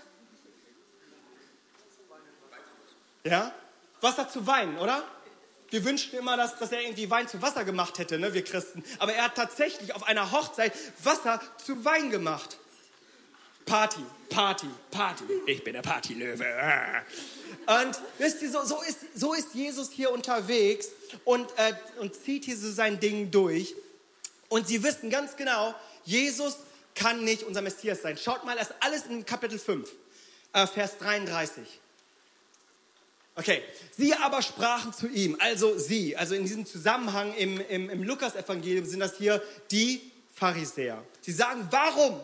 Ja? 3.24 3.52
Wasser 4.02 4.30
zu 4.30 4.48
weinen, 4.48 4.78
oder? 4.78 5.04
Wir 5.70 5.86
wünschten 5.86 6.18
immer, 6.18 6.36
dass, 6.36 6.58
dass 6.58 6.72
er 6.72 6.82
irgendwie 6.82 7.10
Wein 7.12 7.28
zu 7.28 7.42
Wasser 7.42 7.64
gemacht 7.64 8.00
hätte, 8.00 8.18
ne, 8.18 8.34
wir 8.34 8.44
Christen. 8.44 8.84
Aber 8.98 9.14
er 9.14 9.26
hat 9.26 9.36
tatsächlich 9.36 9.94
auf 9.94 10.04
einer 10.04 10.32
Hochzeit 10.32 10.74
Wasser 11.04 11.40
zu 11.64 11.86
Wein 11.86 12.10
gemacht. 12.10 12.58
Party, 13.66 14.04
Party, 14.30 14.68
Party. 14.92 15.24
Ich 15.46 15.64
bin 15.64 15.74
der 15.74 15.82
Partylöwe. 15.82 16.46
Und 17.68 18.02
wisst 18.18 18.42
ihr, 18.42 18.52
so, 18.52 18.64
so, 18.64 18.82
ist, 18.82 19.00
so 19.16 19.34
ist 19.34 19.54
Jesus 19.54 19.92
hier 19.92 20.12
unterwegs 20.12 20.90
und, 21.24 21.48
äh, 21.58 21.74
und 22.00 22.16
zieht 22.16 22.46
hier 22.46 22.58
so 22.58 22.72
sein 22.72 23.00
Ding 23.00 23.32
durch. 23.32 23.76
Und 24.48 24.68
sie 24.68 24.82
wissen 24.84 25.10
ganz 25.10 25.36
genau, 25.36 25.76
Jesus 26.04 26.58
kann 26.96 27.24
nicht 27.24 27.44
unser 27.44 27.62
Messias 27.62 28.02
sein. 28.02 28.18
Schaut 28.18 28.44
mal, 28.46 28.58
das 28.58 28.74
alles 28.80 29.06
in 29.06 29.26
Kapitel 29.26 29.60
5, 29.60 29.90
äh, 30.54 30.68
Vers 30.68 30.98
33. 30.98 31.64
Okay, 33.36 33.62
sie 33.96 34.14
aber 34.16 34.42
sprachen 34.42 34.92
zu 34.92 35.08
ihm, 35.08 35.38
also 35.40 35.78
sie, 35.78 36.18
also 36.18 36.36
in 36.36 36.44
diesem 36.44 36.66
Zusammenhang 36.66 37.34
im, 37.36 37.62
im, 37.70 37.90
im 37.90 38.04
Lukas-Evangelium 38.04 38.86
sind 38.86 39.00
das 39.00 39.18
hier 39.18 39.42
die 39.72 40.02
Pharisäer. 40.36 41.02
Sie 41.22 41.32
sagen, 41.32 41.66
warum? 41.72 42.20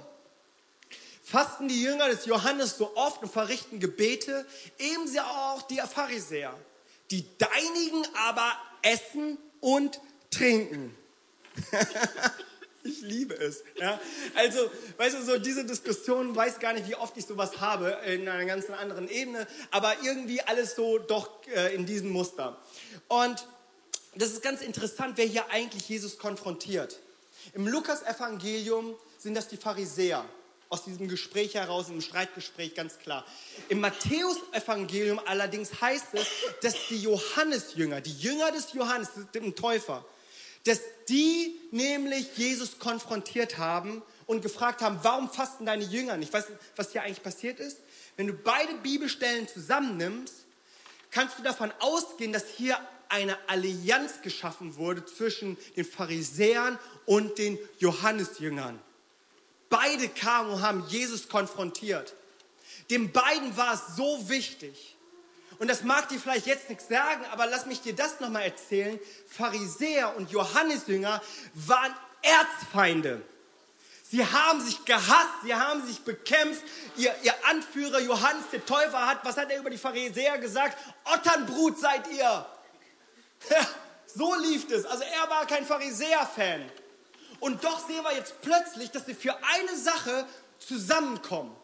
Fasten 1.25 1.67
die 1.67 1.81
Jünger 1.81 2.07
des 2.07 2.25
Johannes 2.25 2.77
so 2.77 2.95
oft 2.95 3.23
und 3.23 3.31
verrichten 3.31 3.79
Gebete, 3.79 4.45
ebenso 4.77 5.19
auch 5.21 5.63
die 5.63 5.77
Pharisäer. 5.77 6.53
Die 7.09 7.25
deinigen 7.37 8.05
aber 8.27 8.53
essen 8.83 9.37
und 9.59 9.99
trinken. 10.29 10.95
ich 12.83 13.01
liebe 13.01 13.33
es. 13.33 13.63
Ja? 13.79 13.99
Also, 14.35 14.69
weißt 14.97 15.17
du, 15.17 15.23
so 15.23 15.39
diese 15.39 15.65
Diskussion, 15.65 16.35
weiß 16.35 16.59
gar 16.59 16.73
nicht, 16.73 16.87
wie 16.87 16.95
oft 16.95 17.17
ich 17.17 17.25
sowas 17.25 17.59
habe 17.59 17.97
in 18.05 18.29
einer 18.29 18.45
ganz 18.45 18.69
anderen 18.69 19.09
Ebene, 19.09 19.47
aber 19.71 19.95
irgendwie 20.03 20.41
alles 20.41 20.75
so 20.75 20.99
doch 20.99 21.29
äh, 21.47 21.73
in 21.73 21.87
diesem 21.87 22.11
Muster. 22.11 22.61
Und 23.07 23.47
das 24.13 24.29
ist 24.29 24.43
ganz 24.43 24.61
interessant, 24.61 25.17
wer 25.17 25.25
hier 25.25 25.49
eigentlich 25.49 25.89
Jesus 25.89 26.19
konfrontiert. 26.19 26.99
Im 27.53 27.67
Lukas-Evangelium 27.67 28.95
sind 29.17 29.33
das 29.33 29.47
die 29.47 29.57
Pharisäer 29.57 30.23
aus 30.69 30.83
diesem 30.83 31.07
Gespräch 31.07 31.55
heraus, 31.55 31.89
im 31.89 32.01
Streitgespräch 32.01 32.75
ganz 32.75 32.99
klar. 32.99 33.25
Im 33.69 33.79
Matthäus-Evangelium 33.79 35.19
allerdings 35.25 35.81
heißt 35.81 36.07
es, 36.13 36.27
dass 36.61 36.75
die 36.89 37.01
Johannesjünger, 37.01 38.01
die 38.01 38.17
Jünger 38.17 38.51
des 38.51 38.73
Johannes, 38.73 39.09
dem 39.33 39.55
Täufer, 39.55 40.05
dass 40.65 40.79
die 41.07 41.59
nämlich 41.71 42.35
Jesus 42.37 42.79
konfrontiert 42.79 43.57
haben 43.57 44.01
und 44.25 44.41
gefragt 44.41 44.81
haben, 44.81 44.99
warum 45.03 45.29
fasten 45.29 45.65
deine 45.65 45.83
Jünger 45.83 46.17
nicht? 46.17 46.33
Weißt 46.33 46.49
du, 46.49 46.53
was 46.75 46.91
hier 46.91 47.03
eigentlich 47.03 47.21
passiert 47.21 47.59
ist? 47.59 47.77
Wenn 48.17 48.27
du 48.27 48.33
beide 48.33 48.73
Bibelstellen 48.75 49.47
zusammennimmst, 49.47 50.33
kannst 51.11 51.37
du 51.37 51.43
davon 51.43 51.71
ausgehen, 51.79 52.33
dass 52.33 52.47
hier 52.47 52.79
eine 53.09 53.37
Allianz 53.47 54.21
geschaffen 54.23 54.75
wurde 54.77 55.05
zwischen 55.05 55.57
den 55.75 55.85
Pharisäern 55.85 56.79
und 57.05 57.37
den 57.37 57.59
Johannesjüngern. 57.77 58.79
Beide 59.69 60.09
kamen 60.09 60.51
und 60.51 60.61
haben 60.61 60.85
Jesus 60.87 61.27
konfrontiert. 61.27 62.13
Den 62.89 63.11
beiden 63.11 63.55
war 63.57 63.73
es 63.73 63.95
so 63.95 64.29
wichtig. 64.29 64.95
und 65.57 65.69
das 65.69 65.83
mag 65.83 66.09
dir 66.09 66.19
vielleicht 66.19 66.45
jetzt 66.45 66.69
nichts 66.69 66.87
sagen, 66.87 67.23
aber 67.31 67.47
lass 67.47 67.65
mich 67.65 67.81
dir 67.81 67.95
das 67.95 68.19
nochmal 68.19 68.43
erzählen. 68.43 68.99
Pharisäer 69.27 70.15
und 70.17 70.29
Johannesjünger 70.31 71.21
waren 71.53 71.95
Erzfeinde. 72.21 73.21
Sie 74.11 74.23
haben 74.25 74.61
sich 74.61 74.85
gehasst, 74.85 75.33
sie 75.43 75.55
haben 75.55 75.85
sich 75.85 76.01
bekämpft. 76.01 76.61
Ihr, 76.95 77.13
ihr 77.23 77.33
Anführer 77.47 77.99
Johannes 77.99 78.45
der 78.51 78.65
Täufer 78.65 79.07
hat, 79.07 79.25
was 79.25 79.35
hat 79.37 79.49
er 79.51 79.59
über 79.59 79.69
die 79.69 79.77
Pharisäer 79.77 80.37
gesagt? 80.37 80.77
Otternbrut 81.05 81.79
seid 81.79 82.07
ihr. 82.11 82.45
So 84.17 84.33
lief 84.35 84.71
es. 84.71 84.85
Also 84.85 85.03
er 85.03 85.29
war 85.29 85.45
kein 85.45 85.65
Pharisäer-Fan. 85.65 86.71
Und 87.39 87.63
doch 87.63 87.87
sehen 87.87 88.03
wir 88.03 88.15
jetzt 88.15 88.41
plötzlich, 88.41 88.91
dass 88.91 89.05
sie 89.05 89.13
für 89.13 89.35
eine 89.35 89.77
Sache 89.77 90.25
zusammenkommen, 90.59 91.55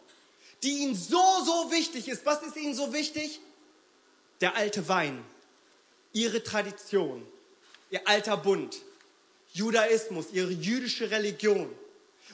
die 0.63 0.79
ihnen 0.79 0.95
so, 0.95 1.21
so 1.43 1.71
wichtig 1.71 2.07
ist. 2.07 2.25
Was 2.25 2.43
ist 2.43 2.55
ihnen 2.55 2.75
so 2.75 2.93
wichtig? 2.93 3.39
Der 4.41 4.55
alte 4.55 4.87
Wein, 4.87 5.23
ihre 6.13 6.43
Tradition, 6.43 7.25
ihr 7.89 8.07
alter 8.07 8.37
Bund, 8.37 8.77
Judaismus, 9.53 10.27
ihre 10.31 10.51
jüdische 10.51 11.11
Religion. 11.11 11.69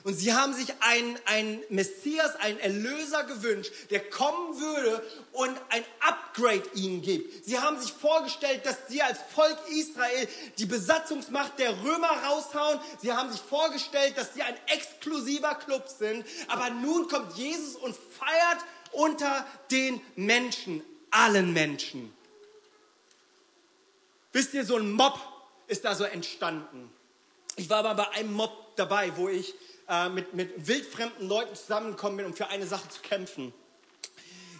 Und 0.08 0.14
sie 0.14 0.32
haben 0.32 0.54
sich 0.54 0.72
einen, 0.80 1.18
einen 1.26 1.62
Messias, 1.68 2.34
einen 2.36 2.58
Erlöser 2.60 3.24
gewünscht, 3.24 3.70
der 3.90 4.08
kommen 4.08 4.58
würde 4.58 5.06
und 5.32 5.54
ein 5.68 5.84
Upgrade 6.00 6.62
ihnen 6.72 7.02
gibt. 7.02 7.44
Sie 7.44 7.58
haben 7.58 7.78
sich 7.78 7.92
vorgestellt, 7.92 8.64
dass 8.64 8.88
sie 8.88 9.02
als 9.02 9.18
Volk 9.34 9.58
Israel 9.68 10.26
die 10.56 10.64
Besatzungsmacht 10.64 11.58
der 11.58 11.72
Römer 11.84 12.08
raushauen. 12.26 12.80
Sie 13.02 13.12
haben 13.12 13.30
sich 13.30 13.42
vorgestellt, 13.42 14.16
dass 14.16 14.32
sie 14.32 14.40
ein 14.40 14.56
exklusiver 14.68 15.54
Club 15.56 15.86
sind. 15.88 16.24
Aber 16.46 16.70
nun 16.70 17.06
kommt 17.08 17.36
Jesus 17.36 17.76
und 17.76 17.94
feiert 17.94 18.64
unter 18.92 19.46
den 19.70 20.00
Menschen, 20.16 20.82
allen 21.10 21.52
Menschen. 21.52 22.14
Wisst 24.32 24.54
ihr, 24.54 24.64
so 24.64 24.76
ein 24.76 24.90
Mob 24.90 25.20
ist 25.66 25.84
da 25.84 25.94
so 25.94 26.04
entstanden. 26.04 26.90
Ich 27.58 27.68
war 27.68 27.84
aber 27.84 27.96
bei 27.96 28.08
einem 28.10 28.32
Mob 28.32 28.76
dabei, 28.76 29.16
wo 29.16 29.28
ich 29.28 29.52
äh, 29.88 30.08
mit, 30.08 30.32
mit 30.32 30.68
wildfremden 30.68 31.26
Leuten 31.26 31.56
zusammengekommen 31.56 32.18
bin, 32.18 32.26
um 32.26 32.32
für 32.32 32.46
eine 32.46 32.68
Sache 32.68 32.88
zu 32.88 33.00
kämpfen. 33.02 33.52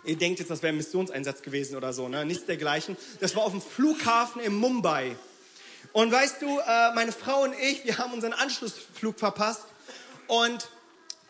Ihr 0.04 0.16
denkt 0.16 0.40
jetzt, 0.40 0.50
das 0.50 0.62
wäre 0.62 0.72
ein 0.72 0.76
Missionseinsatz 0.76 1.42
gewesen 1.42 1.76
oder 1.76 1.92
so, 1.92 2.08
ne? 2.08 2.24
nichts 2.24 2.46
dergleichen. 2.46 2.96
Das 3.20 3.36
war 3.36 3.44
auf 3.44 3.52
dem 3.52 3.62
Flughafen 3.62 4.42
in 4.42 4.52
Mumbai. 4.52 5.16
Und 5.92 6.10
weißt 6.10 6.42
du, 6.42 6.58
äh, 6.58 6.92
meine 6.94 7.12
Frau 7.12 7.44
und 7.44 7.54
ich, 7.54 7.84
wir 7.84 7.98
haben 7.98 8.12
unseren 8.12 8.32
Anschlussflug 8.32 9.16
verpasst 9.16 9.66
und 10.26 10.68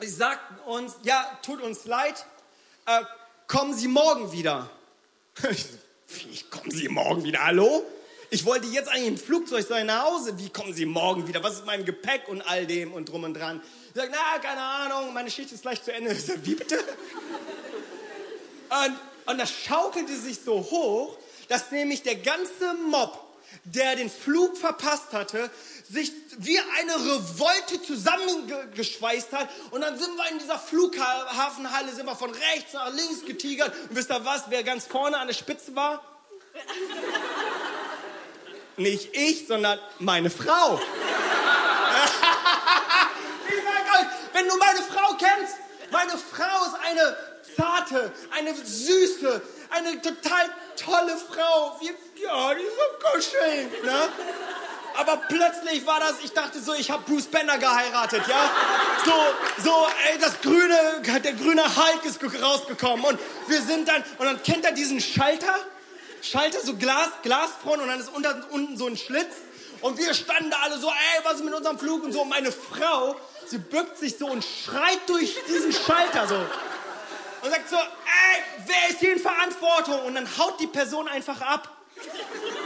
sie 0.01 0.09
sagten 0.09 0.57
uns, 0.71 0.95
ja, 1.03 1.39
tut 1.43 1.61
uns 1.61 1.85
leid, 1.85 2.25
äh, 2.87 3.03
kommen 3.47 3.75
Sie 3.75 3.89
morgen 3.89 4.33
wieder. 4.33 4.71
Wie, 5.43 6.43
kommen 6.51 6.71
Sie 6.71 6.89
morgen 6.89 7.25
wieder? 7.25 7.45
Hallo? 7.45 7.85
Ich 8.31 8.45
wollte 8.45 8.67
jetzt 8.67 8.89
eigentlich 8.91 9.09
im 9.09 9.19
Flugzeug 9.19 9.67
sein 9.67 9.87
nach 9.87 10.05
Hause. 10.05 10.39
Wie 10.39 10.51
kommen 10.51 10.75
Sie 10.75 10.85
morgen 10.85 11.27
wieder? 11.27 11.43
Was 11.43 11.55
ist 11.55 11.67
mein 11.67 11.87
Gepäck 11.87 12.29
und 12.29 12.43
all 12.43 12.67
dem 12.67 12.93
und 12.93 13.09
drum 13.09 13.25
und 13.25 13.33
dran? 13.35 13.63
Ich 13.89 13.95
sage, 13.95 14.13
na, 14.13 14.39
keine 14.39 14.61
Ahnung, 14.61 15.15
meine 15.15 15.31
Schicht 15.31 15.51
ist 15.51 15.63
gleich 15.63 15.83
zu 15.83 15.95
Ende. 15.95 16.13
Ich 16.13 16.27
sage, 16.27 16.41
wie 16.45 16.55
bitte? 16.55 16.79
Und, 18.69 18.97
und 19.27 19.39
das 19.39 19.51
schaukelte 19.51 20.15
sich 20.15 20.41
so 20.45 20.57
hoch, 20.59 21.17
dass 21.49 21.71
nämlich 21.71 22.03
der 22.03 22.17
ganze 22.17 22.75
Mob, 22.91 23.19
der 23.65 23.97
den 23.97 24.11
Flug 24.11 24.59
verpasst 24.59 25.13
hatte, 25.13 25.51
sich 25.91 26.13
wie 26.37 26.59
eine 26.79 26.97
Revolte 26.97 27.83
zusammengeschweißt 27.83 29.33
hat. 29.33 29.49
Und 29.71 29.81
dann 29.81 29.99
sind 29.99 30.15
wir 30.17 30.31
in 30.31 30.39
dieser 30.39 30.59
Flughafenhalle, 30.59 31.95
sind 31.95 32.05
wir 32.05 32.15
von 32.15 32.31
rechts 32.31 32.75
nach 32.75 32.93
links 32.93 33.25
getigert. 33.25 33.73
Und 33.89 33.97
wisst 33.97 34.11
ihr 34.11 34.23
was, 34.27 34.43
wer 34.51 34.63
ganz 34.65 34.85
vorne 34.85 35.17
an 35.17 35.29
der 35.29 35.35
Spitze 35.35 35.75
war? 35.75 36.03
Nicht 38.79 39.15
ich, 39.15 39.47
sondern 39.47 39.79
meine 39.99 40.31
Frau. 40.31 40.81
wenn 44.33 44.49
du 44.49 44.57
meine 44.57 44.81
Frau 44.83 45.15
kennst, 45.15 45.57
meine 45.91 46.13
Frau 46.13 46.65
ist 46.65 46.77
eine 46.87 47.17
zarte, 47.57 48.13
eine 48.31 48.55
süße, 48.55 49.43
eine 49.71 50.01
total 50.01 50.49
tolle 50.77 51.17
Frau. 51.17 51.77
Wie, 51.81 51.93
ja, 52.23 52.55
die 52.55 52.63
ist 52.63 52.77
so 52.77 52.83
kuschelig, 53.11 53.83
ne? 53.83 54.09
Aber 54.97 55.17
plötzlich 55.29 55.87
war 55.87 56.01
das, 56.01 56.15
ich 56.25 56.33
dachte 56.33 56.61
so, 56.61 56.75
ich 56.75 56.91
habe 56.91 57.03
Bruce 57.05 57.27
Banner 57.27 57.59
geheiratet, 57.59 58.23
ja? 58.29 58.51
So, 59.05 59.13
so, 59.63 59.87
ey, 60.11 60.19
das 60.19 60.41
grüne, 60.41 61.03
der 61.23 61.33
grüne 61.35 61.65
Hulk 61.65 62.05
ist 62.05 62.21
rausgekommen 62.43 63.05
und 63.05 63.19
wir 63.49 63.63
sind 63.63 63.89
dann, 63.89 64.05
und 64.19 64.27
dann 64.27 64.43
kennt 64.43 64.65
er 64.65 64.73
diesen 64.73 65.01
Schalter? 65.01 65.55
Schalter, 66.23 66.61
so 66.61 66.75
Glas, 66.77 67.09
Glasfront 67.23 67.83
und 67.83 67.89
dann 67.89 68.01
ist 68.01 68.11
unter, 68.15 68.47
unten 68.51 68.77
so 68.77 68.87
ein 68.87 68.97
Schlitz. 68.97 69.35
Und 69.81 69.99
wir 69.99 70.13
standen 70.13 70.51
da 70.51 70.59
alle 70.65 70.79
so, 70.79 70.89
ey, 70.89 71.25
was 71.25 71.35
ist 71.35 71.45
mit 71.45 71.55
unserem 71.55 71.79
Flug 71.79 72.03
und 72.03 72.13
so. 72.13 72.23
Und 72.23 72.29
meine 72.29 72.51
Frau, 72.51 73.17
sie 73.47 73.59
bückt 73.59 73.99
sich 73.99 74.19
so 74.19 74.27
und 74.27 74.45
schreit 74.45 75.01
durch 75.07 75.37
diesen 75.49 75.73
Schalter 75.73 76.27
so. 76.27 76.35
Und 77.43 77.51
sagt 77.51 77.69
so, 77.69 77.77
ey, 77.77 78.43
wer 78.67 78.91
ist 78.91 78.99
hier 78.99 79.13
in 79.13 79.21
Verantwortung? 79.21 80.03
Und 80.07 80.15
dann 80.17 80.29
haut 80.39 80.59
die 80.59 80.67
Person 80.67 81.07
einfach 81.07 81.41
ab. 81.41 81.69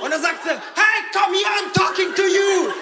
Und 0.00 0.10
dann 0.10 0.22
sagt 0.22 0.42
sie, 0.44 0.50
hey, 0.50 1.02
come 1.12 1.36
here, 1.36 1.48
I'm 1.60 1.72
talking 1.72 2.14
to 2.14 2.22
you. 2.22 2.72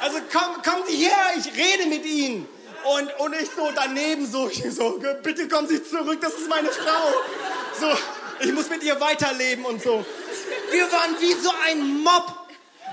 Also 0.00 0.18
komm, 0.30 0.62
kommen 0.62 0.82
Sie 0.86 0.96
her, 0.96 1.16
ich 1.38 1.46
rede 1.46 1.88
mit 1.88 2.04
Ihnen. 2.04 2.46
Und, 2.84 3.20
und 3.20 3.34
ich 3.34 3.48
so 3.56 3.70
daneben 3.74 4.30
so, 4.30 4.50
so, 4.70 5.00
bitte 5.22 5.48
kommen 5.48 5.66
Sie 5.66 5.82
zurück, 5.82 6.18
das 6.20 6.34
ist 6.34 6.48
meine 6.48 6.68
Frau. 6.68 7.14
So, 7.80 7.86
ich 8.44 8.52
muss 8.52 8.68
mit 8.68 8.82
ihr 8.82 9.00
weiterleben 9.00 9.64
und 9.64 9.82
so. 9.82 10.04
Wir 10.70 10.92
waren 10.92 11.20
wie 11.20 11.32
so 11.32 11.52
ein 11.66 12.02
Mob. 12.02 12.40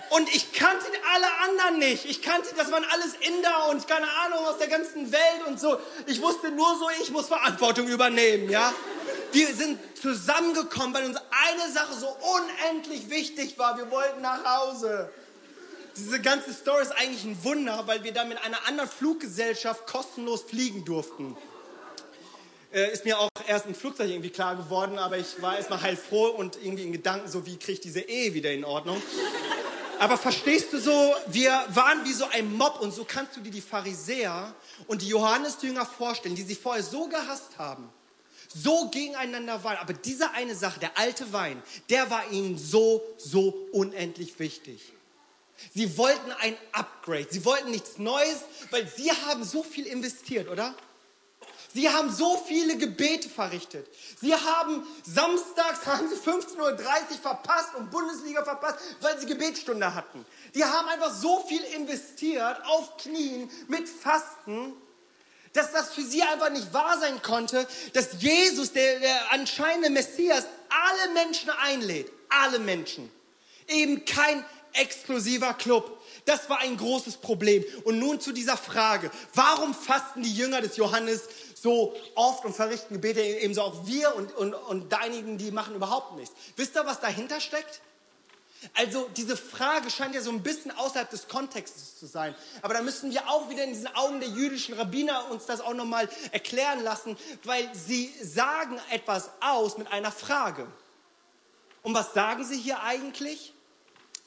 Und 0.10 0.28
ich 0.36 0.52
kannte 0.52 0.86
alle 1.14 1.28
anderen 1.46 1.80
nicht. 1.80 2.04
Ich 2.04 2.22
kannte, 2.22 2.50
das 2.58 2.70
waren 2.70 2.84
alles 2.92 3.14
Inder 3.22 3.70
und 3.70 3.88
keine 3.88 4.08
Ahnung 4.26 4.40
aus 4.46 4.58
der 4.58 4.68
ganzen 4.68 5.10
Welt 5.10 5.48
und 5.48 5.58
so. 5.58 5.80
Ich 6.06 6.22
wusste 6.22 6.52
nur 6.52 6.78
so, 6.78 6.90
ich 7.02 7.12
muss 7.12 7.28
Verantwortung 7.28 7.88
übernehmen, 7.88 8.50
ja. 8.50 8.74
Wir 9.32 9.48
sind 9.56 9.80
zusammengekommen, 10.02 10.94
weil 10.94 11.06
uns 11.06 11.18
eine 11.18 11.72
Sache 11.72 11.94
so 11.94 12.14
unendlich 12.36 13.10
wichtig 13.10 13.58
war. 13.58 13.78
Wir 13.78 13.90
wollten 13.90 14.22
nach 14.22 14.44
Hause. 14.44 15.10
Diese 15.96 16.20
ganze 16.20 16.54
Story 16.54 16.82
ist 16.82 16.92
eigentlich 16.92 17.24
ein 17.24 17.42
Wunder, 17.46 17.84
weil 17.86 18.04
wir 18.04 18.12
dann 18.12 18.28
mit 18.28 18.44
einer 18.44 18.68
anderen 18.68 18.90
Fluggesellschaft 18.90 19.88
kostenlos 19.88 20.42
fliegen 20.42 20.84
durften 20.84 21.38
äh, 22.74 22.92
ist 22.92 23.06
mir 23.06 23.20
auch 23.20 23.30
erst 23.48 23.66
im 23.66 23.76
Flugzeug 23.76 24.10
irgendwie 24.10 24.30
klar 24.30 24.56
geworden, 24.56 24.98
aber 24.98 25.18
ich 25.18 25.42
war 25.42 25.58
erstmal 25.58 25.82
heilfroh 25.82 26.28
und 26.28 26.58
irgendwie 26.62 26.84
in 26.84 26.92
Gedanken 26.92 27.30
so, 27.30 27.46
wie 27.46 27.58
kriege 27.58 27.74
ich 27.74 27.82
diese 27.82 28.02
Ehe 28.02 28.34
wieder 28.34 28.52
in 28.52 28.64
Ordnung. 28.64 29.02
Aber 30.00 30.18
verstehst 30.18 30.74
du 30.74 30.80
so, 30.80 31.14
wir 31.28 31.52
waren 31.70 32.04
wie 32.06 32.14
so 32.14 32.26
ein 32.32 32.52
Mob 32.56 32.82
und 32.82 32.92
so 32.92 33.06
kannst 33.06 33.36
du 33.38 33.42
dir 33.42 33.52
die 33.52 33.62
Pharisäer 33.62 34.54
und 34.88 35.02
die 35.04 35.08
Johannesjünger 35.08 35.86
vorstellen, 35.86 36.34
die 36.34 36.42
sich 36.42 36.60
vorher 36.60 36.82
so 36.82 37.08
gehasst 37.08 37.58
haben, 37.60 37.88
so 38.48 38.90
gegeneinander 38.90 39.64
waren. 39.64 39.78
Aber 39.78 39.94
diese 39.94 40.32
eine 40.32 40.56
Sache, 40.56 40.80
der 40.80 40.98
alte 40.98 41.32
Wein, 41.34 41.62
der 41.90 42.10
war 42.10 42.32
ihnen 42.32 42.58
so, 42.58 43.04
so 43.18 43.68
unendlich 43.74 44.40
wichtig. 44.40 44.94
Sie 45.76 45.98
wollten 45.98 46.32
ein 46.40 46.56
Upgrade, 46.72 47.28
sie 47.30 47.46
wollten 47.46 47.70
nichts 47.70 48.00
Neues, 48.00 48.40
weil 48.72 48.88
sie 48.88 49.12
haben 49.28 49.44
so 49.44 49.62
viel 49.62 49.86
investiert, 49.86 50.48
oder? 50.50 50.74
Sie 51.74 51.90
haben 51.90 52.12
so 52.12 52.38
viele 52.46 52.78
Gebete 52.78 53.30
verrichtet. 53.30 53.88
Sie 54.20 54.34
haben 54.34 54.86
samstags 55.04 55.86
haben 55.86 56.10
sie 56.10 56.16
15.30 56.16 56.60
Uhr 56.60 56.78
verpasst 57.22 57.76
und 57.76 57.90
Bundesliga 57.92 58.44
verpasst, 58.44 58.80
weil 59.00 59.18
sie 59.20 59.26
Gebetsstunde 59.26 59.94
hatten. 59.94 60.26
Die 60.54 60.64
haben 60.64 60.88
einfach 60.90 61.14
so 61.14 61.40
viel 61.48 61.62
investiert 61.76 62.66
auf 62.66 62.98
Knien 62.98 63.50
mit 63.68 63.88
Fasten, 63.88 64.74
dass 65.54 65.72
das 65.72 65.94
für 65.94 66.02
sie 66.02 66.22
einfach 66.22 66.50
nicht 66.50 66.74
wahr 66.74 66.98
sein 67.00 67.22
konnte, 67.22 67.68
dass 67.94 68.22
Jesus, 68.22 68.74
der, 68.74 69.00
der 69.00 69.32
anscheinende 69.32 69.90
Messias, 69.90 70.46
alle 70.70 71.14
Menschen 71.14 71.50
einlädt. 71.50 72.12
Alle 72.30 72.60
Menschen. 72.60 73.12
Eben 73.68 74.06
kein 74.06 74.46
exklusiver 74.74 75.54
Club. 75.54 76.01
Das 76.26 76.50
war 76.50 76.60
ein 76.60 76.78
großes 76.78 77.18
Problem. 77.18 77.64
Und 77.84 78.00
nun 78.00 78.20
zu 78.20 78.32
dieser 78.32 78.58
Frage. 78.58 79.12
Warum 79.34 79.74
fasten 79.74 80.24
die 80.24 80.34
Jünger 80.34 80.62
des 80.62 80.78
Johannes 80.78 81.22
so 81.62 81.96
oft 82.16 82.44
und 82.44 82.56
verrichten 82.56 82.96
Gebete, 82.96 83.22
ebenso 83.22 83.62
auch 83.62 83.86
wir 83.86 84.16
und, 84.16 84.36
und, 84.36 84.54
und 84.54 84.92
diejenigen, 84.92 85.38
die 85.38 85.52
machen 85.52 85.76
überhaupt 85.76 86.16
nichts. 86.16 86.34
Wisst 86.56 86.76
ihr, 86.76 86.86
was 86.86 87.00
dahinter 87.00 87.40
steckt? 87.40 87.82
Also 88.76 89.10
diese 89.18 89.36
Frage 89.36 89.90
scheint 89.90 90.14
ja 90.14 90.22
so 90.22 90.30
ein 90.32 90.44
bisschen 90.44 90.72
außerhalb 90.72 91.10
des 91.10 91.28
Kontextes 91.28 91.98
zu 91.98 92.06
sein. 92.06 92.36
Aber 92.62 92.76
da 92.76 92.82
müssen 92.82 93.12
wir 93.12 93.28
auch 93.28 93.50
wieder 93.50 93.64
in 93.64 93.74
diesen 93.74 93.94
Augen 93.96 94.20
der 94.20 94.30
jüdischen 94.30 94.76
Rabbiner 94.76 95.32
uns 95.32 95.46
das 95.46 95.62
auch 95.62 95.74
nochmal 95.74 96.08
erklären 96.32 96.84
lassen, 96.84 97.18
weil 97.44 97.74
sie 97.74 98.14
sagen 98.22 98.80
etwas 98.92 99.32
aus 99.40 99.78
mit 99.78 99.92
einer 99.92 100.12
Frage. 100.12 100.68
Und 101.82 101.96
was 101.96 102.14
sagen 102.14 102.46
sie 102.46 102.58
hier 102.58 102.84
eigentlich? 102.84 103.54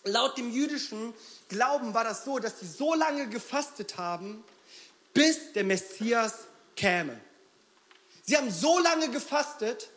Laut 0.04 0.36
dem 0.36 0.50
jüdischen 0.50 1.14
Glauben 1.48 1.94
war 1.94 2.04
das 2.04 2.24
so, 2.24 2.38
dass 2.38 2.60
sie 2.60 2.66
so 2.66 2.94
lange 2.94 3.28
gefastet 3.28 3.96
haben, 3.96 4.44
bis 5.14 5.52
der 5.52 5.64
Messias 5.64 6.34
käme. 6.76 7.18
Sie 8.22 8.36
haben 8.36 8.50
so 8.50 8.78
lange 8.78 9.10
gefastet 9.10 9.88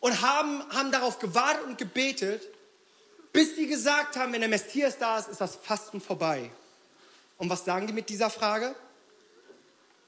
und 0.00 0.20
haben, 0.22 0.62
haben 0.70 0.90
darauf 0.90 1.18
gewartet 1.18 1.64
und 1.64 1.78
gebetet, 1.78 2.42
bis 3.32 3.56
sie 3.56 3.66
gesagt 3.66 4.16
haben, 4.16 4.32
wenn 4.32 4.40
der 4.40 4.48
Messias 4.48 4.98
da 4.98 5.18
ist, 5.18 5.28
ist 5.28 5.40
das 5.40 5.56
Fasten 5.56 6.00
vorbei. 6.00 6.50
Und 7.38 7.48
was 7.48 7.64
sagen 7.64 7.86
die 7.86 7.92
mit 7.92 8.08
dieser 8.08 8.30
Frage? 8.30 8.74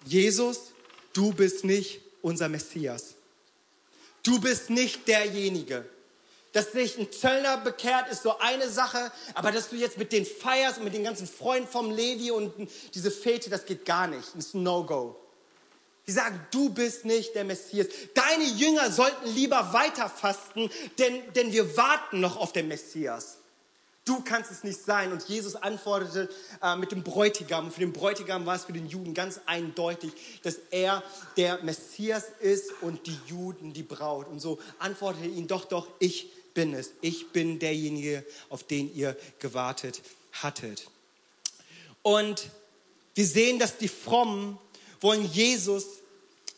Jesus, 0.05 0.73
du 1.13 1.33
bist 1.33 1.65
nicht 1.65 2.01
unser 2.21 2.49
Messias. 2.49 3.15
Du 4.23 4.41
bist 4.41 4.71
nicht 4.71 5.07
derjenige. 5.09 5.85
Dass 6.53 6.73
sich 6.73 6.99
ein 6.99 7.11
Zöllner 7.11 7.57
bekehrt, 7.57 8.11
ist 8.11 8.23
so 8.23 8.39
eine 8.39 8.69
Sache, 8.69 9.11
aber 9.35 9.53
dass 9.53 9.71
du 9.71 9.77
jetzt 9.77 9.97
mit 9.97 10.13
den 10.13 10.27
feierst 10.27 10.79
und 10.79 10.85
mit 10.85 10.95
den 10.95 11.05
ganzen 11.05 11.27
Freunden 11.27 11.67
vom 11.67 11.91
Levi 11.91 12.31
und 12.31 12.53
diese 12.95 13.11
Fete, 13.11 13.49
das 13.49 13.65
geht 13.65 13.87
gar 13.87 14.07
nicht. 14.07 14.29
Das 14.35 14.47
ist 14.47 14.55
No-Go. 14.55 15.17
Die 16.07 16.13
sagen, 16.13 16.45
du 16.51 16.69
bist 16.69 17.05
nicht 17.05 17.35
der 17.35 17.45
Messias. 17.45 17.87
Deine 18.15 18.45
Jünger 18.45 18.91
sollten 18.91 19.29
lieber 19.35 19.73
weiter 19.73 20.11
fasten, 20.11 20.71
denn, 20.99 21.23
denn 21.35 21.53
wir 21.53 21.77
warten 21.77 22.21
noch 22.21 22.37
auf 22.37 22.53
den 22.53 22.69
Messias. 22.69 23.39
Du 24.05 24.21
kannst 24.21 24.51
es 24.51 24.65
nicht 24.65 24.81
sein. 24.85 25.13
Und 25.13 25.23
Jesus 25.29 25.55
antwortete 25.55 26.29
äh, 26.61 26.75
mit 26.77 26.91
dem 26.91 27.05
Bräutigam. 27.05 27.67
Und 27.67 27.73
für 27.73 27.81
den 27.81 27.93
Bräutigam 27.93 28.47
war 28.47 28.57
es 28.57 28.65
für 28.65 28.73
den 28.73 28.89
Juden 28.89 29.15
ganz 29.15 29.41
eindeutig, 29.47 30.11
dass 30.43 30.57
er 30.71 31.05
der 31.37 31.63
Messias 31.63 32.25
ist 32.41 32.73
und 32.83 33.07
die 33.07 33.17
Juden 33.27 33.73
die 33.73 33.85
Braut. 33.85 34.27
Und 34.27 34.41
so 34.41 34.59
antwortete 34.81 35.27
ihn, 35.27 35.47
doch, 35.47 35.67
doch, 35.67 35.87
ich 36.01 36.31
bin 36.55 36.75
es. 36.75 36.91
Ich 37.01 37.31
bin 37.31 37.59
derjenige, 37.59 38.25
auf 38.49 38.65
den 38.65 38.95
ihr 38.95 39.17
gewartet 39.39 40.01
hattet. 40.33 40.89
Und 42.03 42.51
wir 43.15 43.27
sehen, 43.27 43.59
dass 43.59 43.79
die 43.79 43.89
Frommen 43.89 44.59
wollen 45.01 45.31
Jesus, 45.31 45.85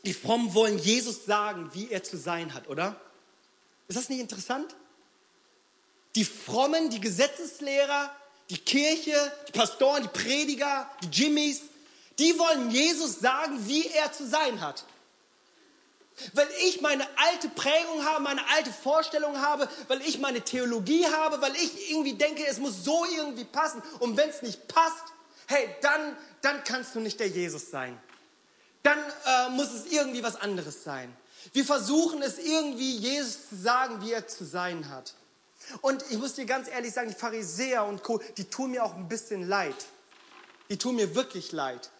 die 0.04 0.14
Frommen 0.14 0.54
wollen 0.54 0.78
Jesus 0.78 1.24
sagen, 1.24 1.70
wie 1.72 1.90
er 1.90 2.02
zu 2.02 2.16
sein 2.16 2.54
hat, 2.54 2.68
oder? 2.68 3.00
Ist 3.88 3.96
das 3.96 4.08
nicht 4.08 4.20
interessant? 4.20 4.74
Die 6.14 6.24
Frommen, 6.24 6.90
die 6.90 7.00
Gesetzeslehrer, 7.00 8.14
die 8.50 8.58
Kirche, 8.58 9.32
die 9.48 9.52
Pastoren, 9.52 10.02
die 10.02 10.08
Prediger, 10.08 10.88
die 11.02 11.22
Jimmys, 11.22 11.62
die 12.18 12.38
wollen 12.38 12.70
Jesus 12.70 13.18
sagen, 13.18 13.66
wie 13.66 13.86
er 13.88 14.12
zu 14.12 14.26
sein 14.26 14.60
hat. 14.60 14.84
Weil 16.32 16.48
ich 16.66 16.80
meine 16.80 17.04
alte 17.16 17.48
Prägung 17.48 18.04
habe, 18.04 18.22
meine 18.22 18.48
alte 18.54 18.72
Vorstellung 18.72 19.40
habe, 19.40 19.68
weil 19.88 20.00
ich 20.02 20.18
meine 20.18 20.42
Theologie 20.42 21.06
habe, 21.06 21.40
weil 21.40 21.54
ich 21.56 21.90
irgendwie 21.90 22.14
denke, 22.14 22.46
es 22.46 22.58
muss 22.58 22.84
so 22.84 23.04
irgendwie 23.16 23.44
passen. 23.44 23.82
Und 23.98 24.16
wenn 24.16 24.28
es 24.30 24.42
nicht 24.42 24.68
passt, 24.68 25.04
hey, 25.46 25.68
dann, 25.82 26.16
dann 26.40 26.62
kannst 26.64 26.94
du 26.94 27.00
nicht 27.00 27.18
der 27.20 27.28
Jesus 27.28 27.70
sein 27.70 28.00
dann 28.84 28.98
äh, 28.98 29.48
muss 29.50 29.72
es 29.72 29.86
irgendwie 29.86 30.22
was 30.22 30.36
anderes 30.36 30.84
sein. 30.84 31.14
Wir 31.52 31.64
versuchen 31.64 32.22
es 32.22 32.38
irgendwie 32.38 32.96
Jesus 32.96 33.48
zu 33.48 33.56
sagen, 33.56 34.00
wie 34.02 34.12
er 34.12 34.28
zu 34.28 34.44
sein 34.44 34.88
hat. 34.90 35.14
Und 35.80 36.04
ich 36.10 36.18
muss 36.18 36.34
dir 36.34 36.44
ganz 36.44 36.68
ehrlich 36.68 36.92
sagen, 36.92 37.08
die 37.08 37.14
Pharisäer 37.14 37.84
und 37.84 38.02
Co., 38.02 38.20
die 38.36 38.44
tun 38.44 38.70
mir 38.70 38.84
auch 38.84 38.94
ein 38.94 39.08
bisschen 39.08 39.48
leid. 39.48 39.74
Die 40.68 40.76
tun 40.76 40.96
mir 40.96 41.14
wirklich 41.14 41.52
leid. 41.52 41.90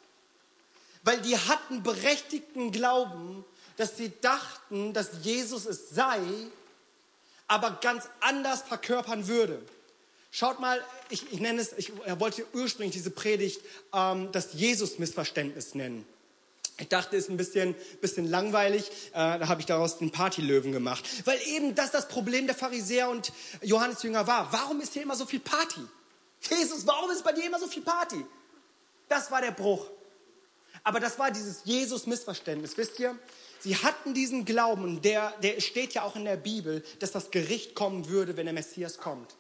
Weil 1.03 1.20
die 1.22 1.37
hatten 1.37 1.83
berechtigten 1.83 2.70
Glauben, 2.70 3.44
dass 3.76 3.96
sie 3.96 4.12
dachten, 4.20 4.92
dass 4.92 5.10
Jesus 5.22 5.66
es 5.66 5.90
sei, 5.90 6.20
aber 7.46 7.78
ganz 7.80 8.08
anders 8.20 8.62
verkörpern 8.62 9.26
würde. 9.28 9.60
Schaut 10.30 10.58
mal, 10.58 10.82
ich, 11.10 11.32
ich 11.32 11.40
nenne 11.40 11.60
es, 11.60 11.72
ich 11.76 11.92
wollte 12.18 12.44
ursprünglich 12.54 12.92
diese 12.94 13.10
Predigt 13.10 13.60
ähm, 13.92 14.32
das 14.32 14.54
Jesus-Missverständnis 14.54 15.74
nennen. 15.74 16.04
Ich 16.78 16.88
dachte, 16.88 17.16
es 17.16 17.24
ist 17.24 17.30
ein 17.30 17.37
bisschen, 17.37 17.76
bisschen 18.00 18.28
langweilig. 18.28 18.90
Äh, 19.12 19.38
da 19.38 19.46
habe 19.46 19.60
ich 19.60 19.66
daraus 19.66 19.98
den 19.98 20.10
Partylöwen 20.10 20.72
gemacht. 20.72 21.04
Weil 21.24 21.38
eben 21.46 21.76
das 21.76 21.92
das 21.92 22.08
Problem 22.08 22.46
der 22.46 22.56
Pharisäer 22.56 23.10
und 23.10 23.32
Johannes 23.62 24.02
Jünger 24.02 24.26
war. 24.26 24.52
Warum 24.52 24.80
ist 24.80 24.92
hier 24.92 25.02
immer 25.02 25.14
so 25.14 25.24
viel 25.24 25.38
Party? 25.38 25.80
Jesus, 26.50 26.84
warum 26.84 27.10
ist 27.12 27.22
bei 27.22 27.32
dir 27.32 27.44
immer 27.44 27.60
so 27.60 27.68
viel 27.68 27.82
Party? 27.82 28.24
Das 29.08 29.30
war 29.30 29.40
der 29.40 29.52
Bruch. 29.52 29.87
Aber 30.82 30.98
das 30.98 31.16
war 31.18 31.30
dieses 31.30 31.60
Jesus-Missverständnis. 31.64 32.76
Wisst 32.76 32.98
ihr, 32.98 33.16
sie 33.64 33.77
hatten 33.77 34.14
diesen 34.14 34.44
Glauben 34.44 35.03
der, 35.03 35.33
der 35.42 35.61
steht 35.61 35.94
ja 35.94 36.03
auch 36.03 36.14
in 36.14 36.24
der 36.24 36.37
Bibel, 36.37 36.85
dass 37.00 37.11
das 37.11 37.33
Gericht 37.33 37.74
kommen 37.74 38.09
würde, 38.09 38.37
wenn 38.37 38.46
der 38.46 38.55
Messias 38.55 38.98
kommt. 38.98 39.35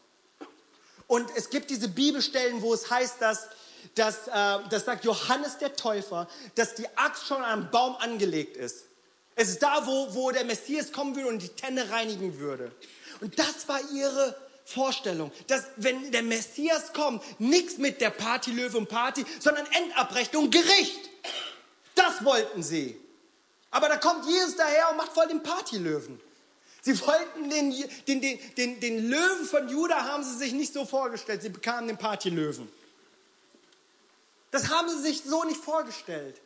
Und 1.06 1.28
es 1.36 1.50
gibt 1.50 1.70
diese 1.70 1.88
Bibelstellen, 1.88 2.60
wo 2.62 2.74
es 2.74 2.90
heißt, 2.90 3.20
dass 3.20 3.48
dass, 3.94 4.28
äh, 4.28 4.58
das 4.70 4.84
sagt 4.84 5.04
Johannes 5.04 5.58
der 5.58 5.76
Täufer, 5.76 6.28
dass 6.54 6.74
die 6.74 6.86
Axt 6.96 7.26
schon 7.26 7.42
am 7.42 7.70
Baum 7.70 7.96
angelegt 7.96 8.56
ist. 8.56 8.86
Es 9.36 9.48
ist 9.48 9.62
da, 9.62 9.86
wo, 9.86 10.14
wo 10.14 10.30
der 10.30 10.44
Messias 10.44 10.92
kommen 10.92 11.14
würde 11.16 11.28
und 11.28 11.42
die 11.42 11.48
Tenne 11.48 11.90
reinigen 11.90 12.38
würde. 12.38 12.72
Und 13.20 13.38
das 13.38 13.68
war 13.68 13.80
ihre 13.92 14.36
Vorstellung, 14.64 15.30
dass 15.48 15.64
wenn 15.76 16.10
der 16.12 16.22
Messias 16.22 16.92
kommt, 16.92 17.22
nichts 17.40 17.78
mit 17.78 18.00
der 18.00 18.10
Partylöwe 18.10 18.78
und 18.78 18.88
Party, 18.88 19.24
sondern 19.40 19.66
Endabrechnung, 19.66 20.50
Gericht. 20.50 21.10
Das 21.94 22.24
wollten 22.24 22.62
sie. 22.62 22.98
Aber 23.74 23.88
da 23.88 23.96
kommt 23.96 24.24
Jesus 24.24 24.54
daher 24.54 24.88
und 24.90 24.98
macht 24.98 25.12
voll 25.12 25.26
den 25.26 25.42
Partylöwen. 25.42 26.20
Sie 26.82 27.00
wollten 27.00 27.50
den, 27.50 27.74
den, 28.06 28.20
den, 28.20 28.54
den, 28.54 28.78
den 28.78 29.10
Löwen 29.10 29.44
von 29.46 29.68
Juda, 29.68 30.04
haben 30.04 30.22
sie 30.22 30.36
sich 30.36 30.52
nicht 30.52 30.72
so 30.72 30.84
vorgestellt. 30.84 31.42
Sie 31.42 31.48
bekamen 31.48 31.88
den 31.88 31.98
Partylöwen. 31.98 32.70
Das 34.52 34.70
haben 34.70 34.88
sie 34.88 35.00
sich 35.00 35.22
so 35.24 35.42
nicht 35.42 35.60
vorgestellt. 35.60 36.40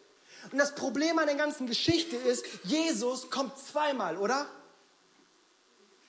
Und 0.51 0.57
das 0.57 0.75
Problem 0.75 1.19
an 1.19 1.27
der 1.27 1.35
ganzen 1.35 1.67
Geschichte 1.67 2.17
ist, 2.17 2.47
Jesus 2.65 3.29
kommt 3.29 3.53
zweimal, 3.59 4.17
oder? 4.17 4.47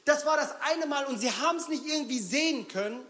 Das 0.05 0.25
war 0.25 0.37
das 0.37 0.55
eine 0.61 0.85
Mal 0.85 1.03
und 1.05 1.19
sie 1.19 1.33
haben 1.33 1.57
es 1.57 1.67
nicht 1.67 1.85
irgendwie 1.85 2.19
sehen 2.19 2.69
können. 2.69 3.05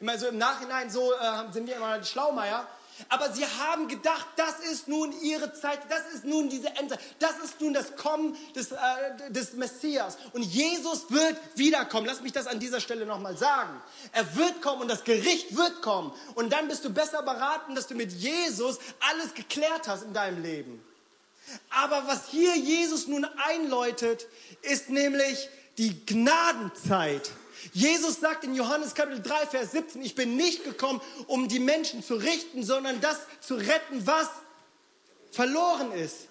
Meine, 0.00 0.18
so 0.18 0.26
im 0.26 0.38
Nachhinein 0.38 0.90
so 0.90 1.12
äh, 1.12 1.52
sind 1.52 1.68
wir 1.68 1.76
immer 1.76 1.96
die 2.00 2.08
Schlaumeier. 2.08 2.66
Aber 3.08 3.32
sie 3.32 3.44
haben 3.46 3.88
gedacht, 3.88 4.26
das 4.36 4.60
ist 4.70 4.88
nun 4.88 5.12
ihre 5.22 5.52
Zeit, 5.52 5.80
das 5.88 6.14
ist 6.14 6.24
nun 6.24 6.48
diese 6.48 6.68
Endzeit, 6.68 7.00
das 7.18 7.38
ist 7.44 7.60
nun 7.60 7.74
das 7.74 7.96
Kommen 7.96 8.36
des, 8.54 8.72
äh, 8.72 8.76
des 9.30 9.54
Messias. 9.54 10.16
Und 10.32 10.42
Jesus 10.42 11.10
wird 11.10 11.36
wiederkommen. 11.54 12.06
Lass 12.06 12.20
mich 12.20 12.32
das 12.32 12.46
an 12.46 12.60
dieser 12.60 12.80
Stelle 12.80 13.06
nochmal 13.06 13.36
sagen. 13.36 13.80
Er 14.12 14.36
wird 14.36 14.62
kommen 14.62 14.82
und 14.82 14.88
das 14.88 15.04
Gericht 15.04 15.56
wird 15.56 15.82
kommen. 15.82 16.12
Und 16.34 16.52
dann 16.52 16.68
bist 16.68 16.84
du 16.84 16.90
besser 16.90 17.22
beraten, 17.22 17.74
dass 17.74 17.86
du 17.86 17.94
mit 17.94 18.12
Jesus 18.12 18.78
alles 19.10 19.34
geklärt 19.34 19.88
hast 19.88 20.04
in 20.04 20.12
deinem 20.12 20.42
Leben. 20.42 20.84
Aber 21.70 22.06
was 22.06 22.28
hier 22.28 22.56
Jesus 22.56 23.06
nun 23.06 23.26
einläutet, 23.46 24.26
ist 24.62 24.90
nämlich 24.90 25.48
die 25.78 26.04
Gnadenzeit. 26.06 27.30
Jesus 27.72 28.20
sagt 28.20 28.44
in 28.44 28.54
Johannes 28.54 28.94
Kapitel 28.94 29.22
3, 29.22 29.46
Vers 29.46 29.72
17, 29.72 30.02
ich 30.02 30.14
bin 30.14 30.36
nicht 30.36 30.64
gekommen, 30.64 31.00
um 31.26 31.48
die 31.48 31.60
Menschen 31.60 32.02
zu 32.02 32.14
richten, 32.14 32.62
sondern 32.62 33.00
das 33.00 33.18
zu 33.40 33.54
retten, 33.54 34.06
was 34.06 34.28
verloren 35.30 35.92
ist. 35.92 36.28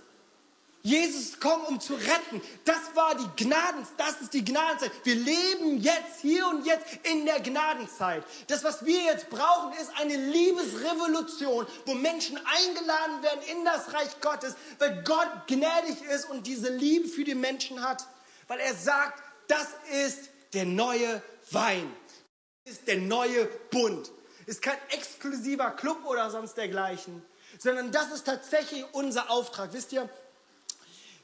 Jesus 0.84 1.34
gekommen, 1.34 1.65
um 1.65 1.79
zu 1.79 1.93
retten. 1.93 2.41
Das 2.65 2.95
war 2.95 3.15
die 3.15 3.43
Gnaden, 3.43 3.86
das 3.97 4.21
ist 4.21 4.34
die 4.34 4.43
Gnadenzeit. 4.43 4.91
Wir 5.03 5.15
leben 5.15 5.79
jetzt, 5.79 6.21
hier 6.21 6.47
und 6.47 6.65
jetzt 6.65 6.86
in 7.03 7.25
der 7.25 7.39
Gnadenzeit. 7.39 8.23
Das, 8.47 8.63
was 8.63 8.84
wir 8.84 8.99
jetzt 9.03 9.29
brauchen, 9.29 9.73
ist 9.73 9.91
eine 9.99 10.15
Liebesrevolution, 10.15 11.67
wo 11.86 11.93
Menschen 11.93 12.38
eingeladen 12.38 13.21
werden 13.21 13.41
in 13.51 13.63
das 13.63 13.93
Reich 13.93 14.19
Gottes, 14.21 14.55
weil 14.79 15.03
Gott 15.03 15.29
gnädig 15.47 16.01
ist 16.13 16.29
und 16.29 16.47
diese 16.47 16.69
Liebe 16.69 17.07
für 17.07 17.23
die 17.23 17.36
Menschen 17.36 17.84
hat. 17.84 18.07
Weil 18.47 18.60
er 18.60 18.73
sagt, 18.73 19.21
das 19.47 19.67
ist 20.07 20.29
der 20.53 20.65
neue 20.65 21.21
Wein. 21.51 21.91
Ist 22.65 22.87
der 22.87 22.97
neue 22.97 23.45
Bund. 23.45 24.11
Ist 24.45 24.61
kein 24.61 24.77
exklusiver 24.89 25.71
Club 25.71 26.05
oder 26.05 26.29
sonst 26.29 26.55
dergleichen, 26.55 27.23
sondern 27.59 27.91
das 27.91 28.11
ist 28.11 28.25
tatsächlich 28.25 28.85
unser 28.91 29.29
Auftrag. 29.29 29.73
Wisst 29.73 29.91
ihr, 29.93 30.09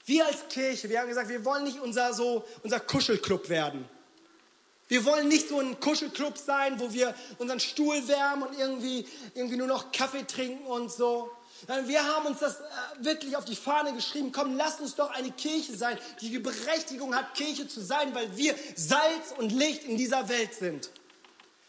wir 0.05 0.25
als 0.25 0.47
Kirche, 0.49 0.89
wir 0.89 1.01
haben 1.01 1.09
gesagt, 1.09 1.29
wir 1.29 1.43
wollen 1.43 1.63
nicht 1.63 1.79
unser, 1.79 2.13
so, 2.13 2.45
unser 2.63 2.79
Kuschelclub 2.79 3.49
werden. 3.49 3.87
Wir 4.87 5.03
wollen 5.03 5.27
nicht 5.27 5.49
so 5.49 5.59
ein 5.59 5.79
Kuschelclub 5.79 6.37
sein, 6.37 6.79
wo 6.79 6.93
wir 6.93 7.13
unseren 7.39 7.59
Stuhl 7.59 8.07
wärmen 8.07 8.43
und 8.43 8.57
irgendwie, 8.57 9.05
irgendwie 9.35 9.57
nur 9.57 9.67
noch 9.67 9.91
Kaffee 9.91 10.23
trinken 10.23 10.65
und 10.65 10.91
so. 10.91 11.29
Wir 11.85 12.03
haben 12.03 12.27
uns 12.27 12.39
das 12.39 12.59
äh, 12.59 12.63
wirklich 12.99 13.35
auf 13.35 13.45
die 13.45 13.55
Fahne 13.55 13.93
geschrieben. 13.93 14.31
Komm, 14.31 14.55
lass 14.55 14.79
uns 14.79 14.95
doch 14.95 15.09
eine 15.11 15.31
Kirche 15.31 15.75
sein, 15.75 15.97
die 16.21 16.29
die 16.29 16.39
Berechtigung 16.39 17.15
hat, 17.15 17.33
Kirche 17.33 17.67
zu 17.67 17.81
sein, 17.81 18.13
weil 18.13 18.37
wir 18.37 18.55
Salz 18.75 19.33
und 19.37 19.51
Licht 19.51 19.83
in 19.83 19.97
dieser 19.97 20.29
Welt 20.29 20.53
sind. 20.53 20.91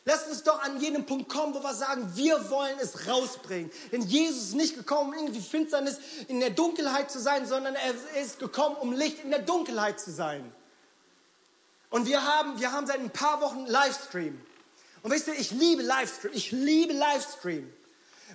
Lass 0.04 0.26
uns 0.26 0.42
doch 0.42 0.62
an 0.62 0.80
jedem 0.80 1.04
Punkt 1.04 1.28
kommen, 1.28 1.54
wo 1.54 1.62
wir 1.62 1.74
sagen, 1.74 2.10
wir 2.14 2.48
wollen 2.50 2.78
es 2.80 3.06
rausbringen. 3.06 3.70
Denn 3.92 4.02
Jesus 4.02 4.44
ist 4.44 4.54
nicht 4.54 4.74
gekommen, 4.74 5.10
um 5.10 5.18
irgendwie 5.18 5.40
Finsternis 5.40 5.98
in 6.28 6.40
der 6.40 6.50
Dunkelheit 6.50 7.10
zu 7.10 7.18
sein, 7.18 7.46
sondern 7.46 7.74
er 7.74 7.94
ist 8.22 8.38
gekommen, 8.38 8.76
um 8.76 8.92
Licht 8.92 9.22
in 9.22 9.30
der 9.30 9.40
Dunkelheit 9.40 10.00
zu 10.00 10.10
sein. 10.10 10.50
Und 11.90 12.06
wir 12.06 12.24
haben, 12.24 12.58
wir 12.58 12.72
haben 12.72 12.86
seit 12.86 13.00
ein 13.00 13.10
paar 13.10 13.40
Wochen 13.40 13.66
Livestream. 13.66 14.40
Und 15.02 15.10
wisst 15.10 15.28
ihr, 15.28 15.38
ich 15.38 15.50
liebe 15.50 15.82
Livestream. 15.82 16.32
Ich 16.34 16.52
liebe 16.52 16.92
Livestream. 16.92 17.72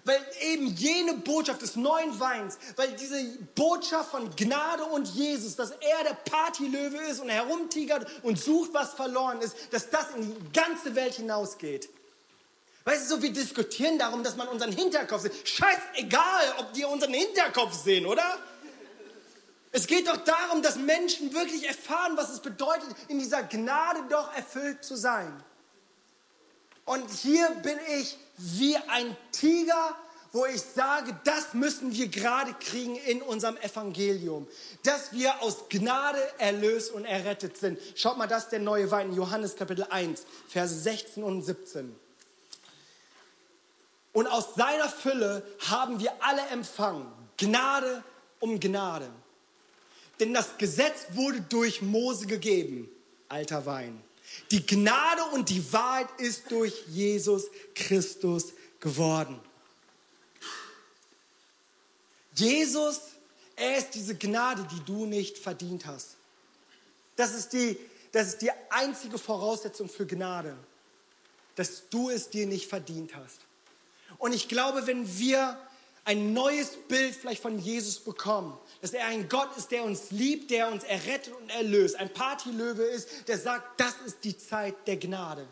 Weil 0.06 0.20
eben 0.42 0.68
jene 0.68 1.14
Botschaft 1.14 1.62
des 1.62 1.78
neuen 1.78 2.20
Weins, 2.20 2.58
weil 2.76 2.92
diese 2.92 3.24
Botschaft 3.56 4.12
von 4.12 4.36
Gnade 4.36 4.84
und 4.84 5.08
Jesus, 5.08 5.56
dass 5.56 5.72
er 5.72 6.04
der 6.04 6.14
Partylöwe 6.30 6.98
ist 7.10 7.22
und 7.22 7.30
herumtigert 7.30 8.06
und 8.22 8.38
sucht, 8.38 8.74
was 8.74 8.94
verloren 8.94 9.42
ist, 9.42 9.56
dass 9.72 9.90
das 9.90 10.08
in 10.16 10.30
die 10.30 10.52
ganze 10.52 10.96
Welt 10.96 11.14
hinausgeht. 11.14 11.90
Weißt 12.86 13.10
du, 13.10 13.16
so 13.16 13.22
wir 13.22 13.32
diskutieren 13.32 13.98
darum, 13.98 14.24
dass 14.24 14.36
man 14.36 14.50
unseren 14.50 14.74
Hinterkopf 14.74 15.22
sieht. 15.22 15.48
Scheißegal, 15.48 16.56
ob 16.60 16.74
die 16.74 16.84
unseren 16.84 17.14
Hinterkopf 17.14 17.74
sehen, 17.74 18.06
oder? 18.06 18.38
Es 19.72 19.88
geht 19.88 20.08
doch 20.08 20.18
darum, 20.18 20.62
dass 20.62 20.76
Menschen 20.76 21.34
wirklich 21.34 21.66
erfahren, 21.66 22.18
was 22.18 22.30
es 22.30 22.42
bedeutet, 22.42 22.90
in 23.08 23.20
dieser 23.20 23.42
Gnade 23.44 24.02
doch 24.10 24.36
erfüllt 24.36 24.84
zu 24.84 24.96
sein. 24.96 25.44
Und 26.86 27.10
hier 27.10 27.50
bin 27.64 27.80
ich 28.00 28.18
wie 28.38 28.76
ein 28.76 29.16
Tiger, 29.32 29.96
wo 30.32 30.46
ich 30.46 30.62
sage, 30.62 31.16
das 31.24 31.54
müssen 31.54 31.94
wir 31.94 32.08
gerade 32.08 32.54
kriegen 32.56 32.96
in 32.96 33.22
unserem 33.22 33.56
Evangelium. 33.58 34.48
Dass 34.84 35.14
wir 35.14 35.42
aus 35.42 35.70
Gnade 35.70 36.20
erlöst 36.40 36.92
und 36.92 37.06
errettet 37.06 37.58
sind. 37.58 37.80
Schaut 37.96 38.18
mal, 38.18 38.28
das 38.28 38.46
ist 38.46 38.52
der 38.52 38.60
neue 38.60 38.90
Wein 38.90 39.10
in 39.10 39.16
Johannes 39.16 39.56
Kapitel 39.56 39.86
1, 39.90 40.26
Verse 40.48 40.74
16 40.74 41.24
und 41.24 41.44
17. 41.44 41.96
Und 44.14 44.28
aus 44.28 44.56
seiner 44.56 44.90
Fülle 44.90 45.44
haben 45.68 46.00
wir 46.00 46.12
alle 46.20 46.42
empfangen. 46.48 47.12
Gnade 47.38 48.04
um 48.40 48.60
Gnade. 48.60 49.10
Denn 50.20 50.34
das 50.34 50.58
Gesetz 50.58 51.08
wurde 51.12 51.42
durch 51.42 51.82
Mose 51.82 52.28
gegeben, 52.28 52.90
alter 53.30 53.66
Wein. 53.66 54.02
Die 54.52 54.66
Gnade 54.66 55.24
und 55.34 55.50
die 55.50 55.72
Wahrheit 55.74 56.08
ist 56.20 56.52
durch 56.52 56.86
Jesus 56.88 57.46
Christus 57.76 58.54
geworden. 58.80 59.40
Jesus, 62.36 63.00
er 63.56 63.78
ist 63.78 63.92
diese 63.92 64.16
Gnade, 64.16 64.68
die 64.72 64.84
du 64.86 65.06
nicht 65.06 65.38
verdient 65.38 65.86
hast. 65.86 66.16
Das 67.16 67.34
ist 67.34 67.54
die, 67.54 67.78
das 68.12 68.28
ist 68.30 68.42
die 68.42 68.52
einzige 68.70 69.18
Voraussetzung 69.18 69.88
für 69.88 70.06
Gnade, 70.06 70.56
dass 71.56 71.90
du 71.90 72.10
es 72.10 72.30
dir 72.30 72.48
nicht 72.48 72.68
verdient 72.68 73.16
hast. 73.16 73.40
Und 74.18 74.34
ich 74.34 74.48
glaube, 74.48 74.88
wenn 74.88 75.18
wir 75.18 75.58
ein 76.06 76.34
neues 76.34 76.72
Bild 76.88 77.16
vielleicht 77.16 77.42
von 77.42 77.58
Jesus 77.60 78.00
bekommen, 78.00 78.58
dass 78.82 78.94
er 78.94 79.06
ein 79.08 79.30
Gott 79.30 79.56
ist, 79.58 79.72
der 79.72 79.84
uns 79.84 80.12
liebt, 80.12 80.52
der 80.52 80.70
uns 80.70 80.84
errettet 80.84 81.34
und 81.34 81.50
erlöst, 81.50 81.96
ein 81.96 82.12
Partylöwe 82.12 82.84
ist, 82.84 83.28
der 83.28 83.38
sagt, 83.38 83.80
das 83.80 83.96
ist 84.06 84.18
die 84.24 84.38
Zeit 84.38 84.76
der 84.86 84.98
Gnade. 84.98 85.48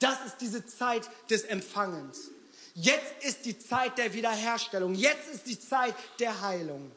Das 0.00 0.24
ist 0.26 0.38
diese 0.40 0.66
Zeit 0.66 1.08
des 1.30 1.42
Empfangens. 1.44 2.30
Jetzt 2.74 3.24
ist 3.24 3.44
die 3.44 3.58
Zeit 3.58 3.98
der 3.98 4.14
Wiederherstellung. 4.14 4.94
Jetzt 4.94 5.28
ist 5.32 5.46
die 5.46 5.58
Zeit 5.58 5.94
der 6.20 6.40
Heilung. 6.40 6.92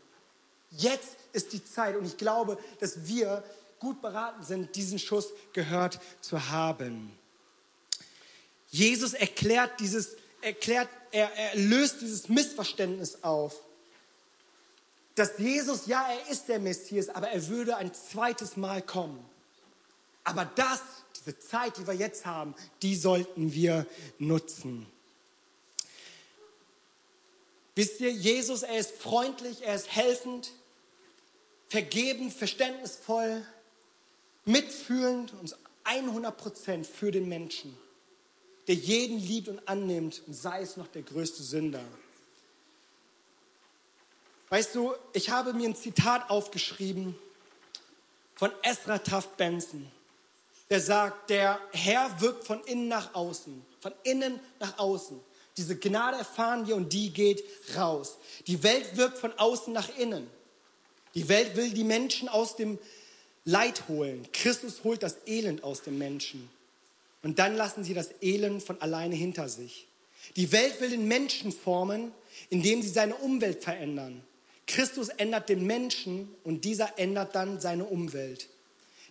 Jetzt 0.72 1.18
ist 1.34 1.54
die 1.54 1.64
Zeit. 1.64 1.96
Und 1.96 2.06
ich 2.06 2.18
glaube, 2.18 2.58
dass 2.80 3.08
wir 3.08 3.44
gut 3.80 4.02
beraten 4.02 4.44
sind, 4.44 4.76
diesen 4.76 5.00
Schuss 5.00 5.30
gehört 5.54 6.00
zu 6.22 6.50
haben. 6.50 7.12
Jesus 8.70 9.14
erklärt 9.14 9.80
dieses, 9.80 10.16
erklärt, 10.42 10.90
er, 11.12 11.32
er 11.36 11.56
löst 11.56 12.02
dieses 12.02 12.30
Missverständnis 12.30 13.24
auf 13.24 13.56
dass 15.16 15.38
Jesus, 15.38 15.88
ja, 15.88 16.08
er 16.10 16.32
ist 16.32 16.48
der 16.48 16.60
Messias, 16.60 17.10
aber 17.10 17.30
er 17.30 17.48
würde 17.48 17.76
ein 17.78 17.94
zweites 17.94 18.56
Mal 18.58 18.82
kommen. 18.82 19.24
Aber 20.24 20.46
das, 20.56 20.82
diese 21.20 21.38
Zeit, 21.40 21.78
die 21.78 21.86
wir 21.86 21.94
jetzt 21.94 22.26
haben, 22.26 22.56
die 22.82 22.96
sollten 22.96 23.54
wir 23.54 23.86
nutzen. 24.20 24.88
Wisst 27.76 28.00
ihr, 28.00 28.12
Jesus, 28.12 28.64
er 28.64 28.78
ist 28.78 28.92
freundlich, 28.92 29.64
er 29.64 29.76
ist 29.76 29.94
helfend, 29.94 30.52
vergebend, 31.70 32.34
verständnisvoll, 32.34 33.46
mitfühlend 34.46 35.34
und 35.34 35.56
100 35.84 36.38
Prozent 36.38 36.88
für 36.88 37.12
den 37.12 37.28
Menschen, 37.28 37.78
der 38.68 38.76
jeden 38.76 39.20
liebt 39.20 39.48
und 39.48 39.68
annimmt 39.68 40.22
und 40.28 40.34
sei 40.34 40.62
es 40.62 40.78
noch 40.78 40.88
der 40.88 41.02
größte 41.02 41.44
Sünder. 41.44 41.84
Weißt 44.50 44.76
du, 44.76 44.94
ich 45.14 45.30
habe 45.30 45.54
mir 45.54 45.70
ein 45.70 45.76
Zitat 45.76 46.30
aufgeschrieben 46.30 47.16
von 48.36 48.52
Ezra 48.64 48.98
Taft 48.98 49.38
Benson. 49.38 49.90
Der 50.70 50.82
sagt, 50.82 51.30
der 51.30 51.60
Herr 51.72 52.22
wirkt 52.22 52.46
von 52.46 52.64
innen 52.64 52.88
nach 52.88 53.14
außen, 53.14 53.66
von 53.80 53.94
innen 54.04 54.40
nach 54.60 54.78
außen. 54.78 55.20
Diese 55.58 55.78
Gnade 55.78 56.18
erfahren 56.18 56.66
wir 56.68 56.76
und 56.76 56.92
die 56.94 57.12
geht 57.12 57.44
raus. 57.76 58.18
Die 58.48 58.64
Welt 58.64 58.98
wirkt 58.98 59.18
von 59.18 59.34
außen 59.38 59.74
nach 59.74 59.90
innen. 59.98 60.30
Die 61.14 61.28
Welt 61.28 61.56
will 61.56 61.72
die 61.72 61.84
Menschen 61.84 62.30
aus 62.30 62.56
dem 62.56 62.80
Leid 63.44 63.88
holen. 63.88 64.28
Christus 64.32 64.84
holt 64.84 65.04
das 65.04 65.18
Elend 65.26 65.64
aus 65.64 65.82
dem 65.82 65.98
Menschen. 65.98 66.50
Und 67.24 67.40
dann 67.40 67.56
lassen 67.56 67.84
sie 67.84 67.94
das 67.94 68.10
Elend 68.22 68.64
von 68.64 68.82
alleine 68.82 69.16
hinter 69.16 69.50
sich. 69.50 69.88
Die 70.36 70.52
Welt 70.52 70.80
will 70.82 70.90
den 70.90 71.08
Menschen 71.08 71.52
formen, 71.52 72.12
indem 72.50 72.82
sie 72.82 72.90
seine 72.90 73.16
Umwelt 73.16 73.64
verändern. 73.64 74.24
Christus 74.68 75.10
ändert 75.10 75.50
den 75.50 75.66
Menschen 75.66 76.30
und 76.44 76.64
dieser 76.64 76.98
ändert 76.98 77.36
dann 77.36 77.60
seine 77.60 77.86
Umwelt. 77.86 78.48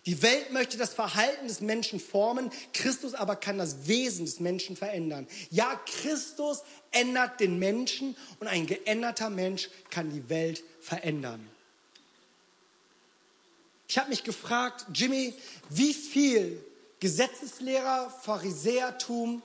Die 0.07 0.23
Welt 0.23 0.51
möchte 0.51 0.77
das 0.77 0.95
Verhalten 0.95 1.47
des 1.47 1.61
Menschen 1.61 1.99
formen, 1.99 2.49
Christus 2.73 3.13
aber 3.13 3.35
kann 3.35 3.59
das 3.59 3.87
Wesen 3.87 4.25
des 4.25 4.39
Menschen 4.39 4.75
verändern. 4.75 5.27
Ja, 5.51 5.79
Christus 5.85 6.63
ändert 6.89 7.39
den 7.39 7.59
Menschen 7.59 8.17
und 8.39 8.47
ein 8.47 8.65
geänderter 8.65 9.29
Mensch 9.29 9.69
kann 9.91 10.11
die 10.11 10.27
Welt 10.27 10.63
verändern. 10.79 11.47
Ich 13.87 13.99
habe 13.99 14.09
mich 14.09 14.23
gefragt, 14.23 14.85
Jimmy, 14.93 15.35
wie 15.69 15.93
viel 15.93 16.63
Gesetzeslehrer, 17.01 18.09
Pharisäertum, 18.21 19.41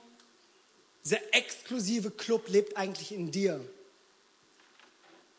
dieser 1.03 1.19
exklusive 1.33 2.11
Club 2.11 2.47
lebt 2.47 2.77
eigentlich 2.77 3.11
in 3.11 3.31
dir? 3.31 3.59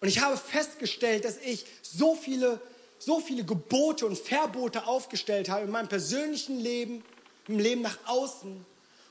Und 0.01 0.09
ich 0.09 0.21
habe 0.21 0.37
festgestellt, 0.37 1.25
dass 1.25 1.39
ich 1.39 1.65
so 1.83 2.15
viele, 2.15 2.61
so 2.99 3.21
viele 3.21 3.45
Gebote 3.45 4.05
und 4.05 4.19
Verbote 4.19 4.87
aufgestellt 4.87 5.49
habe 5.49 5.65
in 5.65 5.71
meinem 5.71 5.89
persönlichen 5.89 6.59
Leben, 6.59 7.05
im 7.47 7.59
Leben 7.59 7.83
nach 7.83 7.99
außen, 8.07 8.67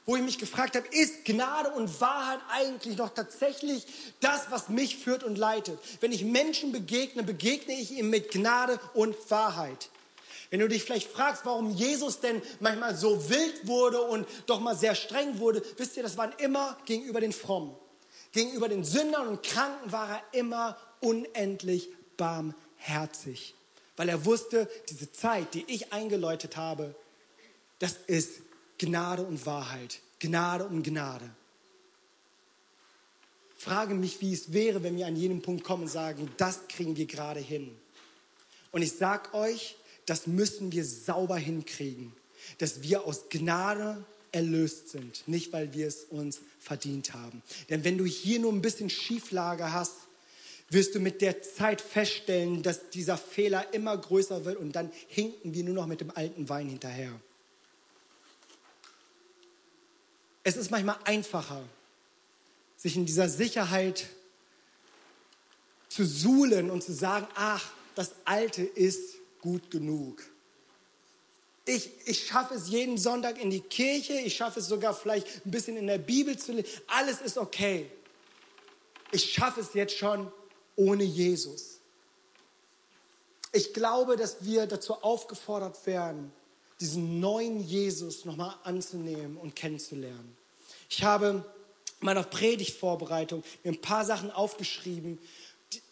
wo 0.06 0.16
ich 0.16 0.22
mich 0.22 0.38
gefragt 0.38 0.76
habe, 0.76 0.88
ist 0.88 1.26
Gnade 1.26 1.72
und 1.72 2.00
Wahrheit 2.00 2.40
eigentlich 2.50 2.98
noch 2.98 3.14
tatsächlich 3.14 3.86
das, 4.22 4.52
was 4.52 4.70
mich 4.70 4.98
führt 4.98 5.24
und 5.24 5.38
leitet? 5.38 5.80
Wenn 6.00 6.14
ich 6.14 6.24
Menschen 6.24 6.72
begegne, 6.72 7.24
begegne 7.24 7.74
ich 7.74 7.92
ihm 7.92 8.10
mit 8.10 8.32
Gnade 8.32 8.80
und 8.94 9.16
Wahrheit. 9.30 9.90
Wenn 10.50 10.60
du 10.60 10.70
dich 10.70 10.84
vielleicht 10.84 11.10
fragst, 11.10 11.46
warum 11.46 11.72
Jesus 11.72 12.20
denn 12.20 12.42
manchmal 12.60 12.96
so 12.96 13.30
wild 13.30 13.68
wurde 13.68 14.02
und 14.02 14.28
doch 14.46 14.60
mal 14.60 14.76
sehr 14.76 14.96
streng 14.96 15.40
wurde, 15.40 15.62
wisst 15.78 15.98
ihr, 15.98 16.04
das 16.04 16.18
waren 16.18 16.34
immer 16.38 16.78
gegenüber 16.86 17.20
den 17.20 17.34
Frommen. 17.34 17.76
Gegenüber 18.32 18.70
den 18.70 18.84
Sündern 18.84 19.28
und 19.28 19.44
Kranken 19.44 19.92
war 19.92 20.10
er 20.10 20.40
immer 20.40 20.78
unendlich 21.02 21.90
barmherzig, 22.18 23.56
weil 23.96 24.10
er 24.10 24.26
wusste, 24.26 24.70
diese 24.90 25.12
Zeit, 25.12 25.54
die 25.54 25.66
ich 25.68 25.94
eingeläutet 25.94 26.58
habe, 26.58 26.96
das 27.80 27.98
ist 28.08 28.42
Gnade 28.78 29.24
und 29.24 29.46
Wahrheit, 29.46 30.00
Gnade 30.20 30.66
um 30.66 30.84
Gnade. 30.84 31.30
Frage 33.58 33.96
mich, 33.96 34.22
wie 34.22 34.34
es 34.34 34.54
wäre, 34.54 34.84
wenn 34.84 34.96
wir 34.98 35.08
an 35.08 35.16
jenem 35.16 35.42
Punkt 35.42 35.64
kommen 35.64 35.84
und 35.84 35.90
sagen, 35.90 36.30
das 36.38 36.68
kriegen 36.68 36.96
wir 36.96 37.06
gerade 37.06 37.40
hin. 37.40 37.76
Und 38.72 38.84
ich 38.84 38.94
sage 38.94 39.34
euch, 39.34 39.76
das 40.08 40.26
müssen 40.26 40.72
wir 40.72 40.84
sauber 40.84 41.38
hinkriegen, 41.38 42.12
dass 42.58 42.82
wir 42.82 43.04
aus 43.04 43.30
Gnade 43.30 44.04
erlöst 44.32 44.90
sind, 44.90 45.28
nicht 45.28 45.54
weil 45.54 45.74
wir 45.74 45.88
es 45.88 46.06
uns 46.06 46.40
verdient 46.60 47.14
haben. 47.14 47.44
Denn 47.70 47.84
wenn 47.84 47.98
du 47.98 48.06
hier 48.06 48.40
nur 48.40 48.52
ein 48.52 48.62
bisschen 48.62 48.90
Schieflage 48.90 49.72
hast, 49.72 49.94
wirst 50.70 50.96
du 50.96 51.00
mit 51.00 51.22
der 51.22 51.42
Zeit 51.42 51.82
feststellen, 51.82 52.64
dass 52.64 52.90
dieser 52.90 53.18
Fehler 53.18 53.74
immer 53.74 53.98
größer 53.98 54.46
wird 54.46 54.58
und 54.58 54.74
dann 54.74 54.92
hinken 55.08 55.54
wir 55.54 55.64
nur 55.64 55.76
noch 55.76 55.88
mit 55.88 56.02
dem 56.02 56.12
alten 56.16 56.50
Wein 56.50 56.68
hinterher. 56.68 57.12
Es 60.44 60.56
ist 60.56 60.72
manchmal 60.72 60.98
einfacher, 61.04 61.64
sich 62.78 62.96
in 62.96 63.06
dieser 63.06 63.28
Sicherheit 63.28 64.08
zu 65.90 66.06
suhlen 66.06 66.70
und 66.70 66.84
zu 66.84 66.94
sagen, 66.94 67.28
ach, 67.36 67.72
das 67.96 68.12
Alte 68.26 68.62
ist 68.62 69.17
gut 69.42 69.72
genug. 69.72 70.24
Ich, 71.66 71.90
ich 72.06 72.26
schaffe 72.26 72.54
es 72.54 72.70
jeden 72.70 72.98
Sonntag 72.98 73.42
in 73.42 73.50
die 73.50 73.60
Kirche, 73.60 74.14
ich 74.14 74.36
schaffe 74.36 74.62
es 74.62 74.68
sogar 74.68 74.94
vielleicht 74.94 75.46
ein 75.46 75.52
bisschen 75.52 75.76
in 75.76 75.88
der 75.88 75.98
Bibel 75.98 76.38
zu 76.38 76.54
lesen. 76.54 76.70
Alles 76.88 77.20
ist 77.20 77.38
okay. 77.38 77.92
Ich 79.12 79.34
schaffe 79.34 79.60
es 79.60 79.74
jetzt 79.74 79.98
schon 79.98 80.32
ohne 80.78 81.04
Jesus. 81.04 81.80
Ich 83.52 83.74
glaube, 83.74 84.16
dass 84.16 84.46
wir 84.46 84.66
dazu 84.66 84.94
aufgefordert 84.94 85.86
werden, 85.86 86.32
diesen 86.80 87.20
neuen 87.20 87.60
Jesus 87.60 88.24
nochmal 88.24 88.56
anzunehmen 88.64 89.36
und 89.36 89.56
kennenzulernen. 89.56 90.38
Ich 90.90 91.04
habe 91.04 91.44
in 92.00 92.06
meiner 92.06 92.24
Predigtvorbereitung 92.24 93.44
mir 93.64 93.72
ein 93.72 93.82
paar 93.82 94.06
Sachen 94.06 94.32
aufgeschrieben 94.32 95.20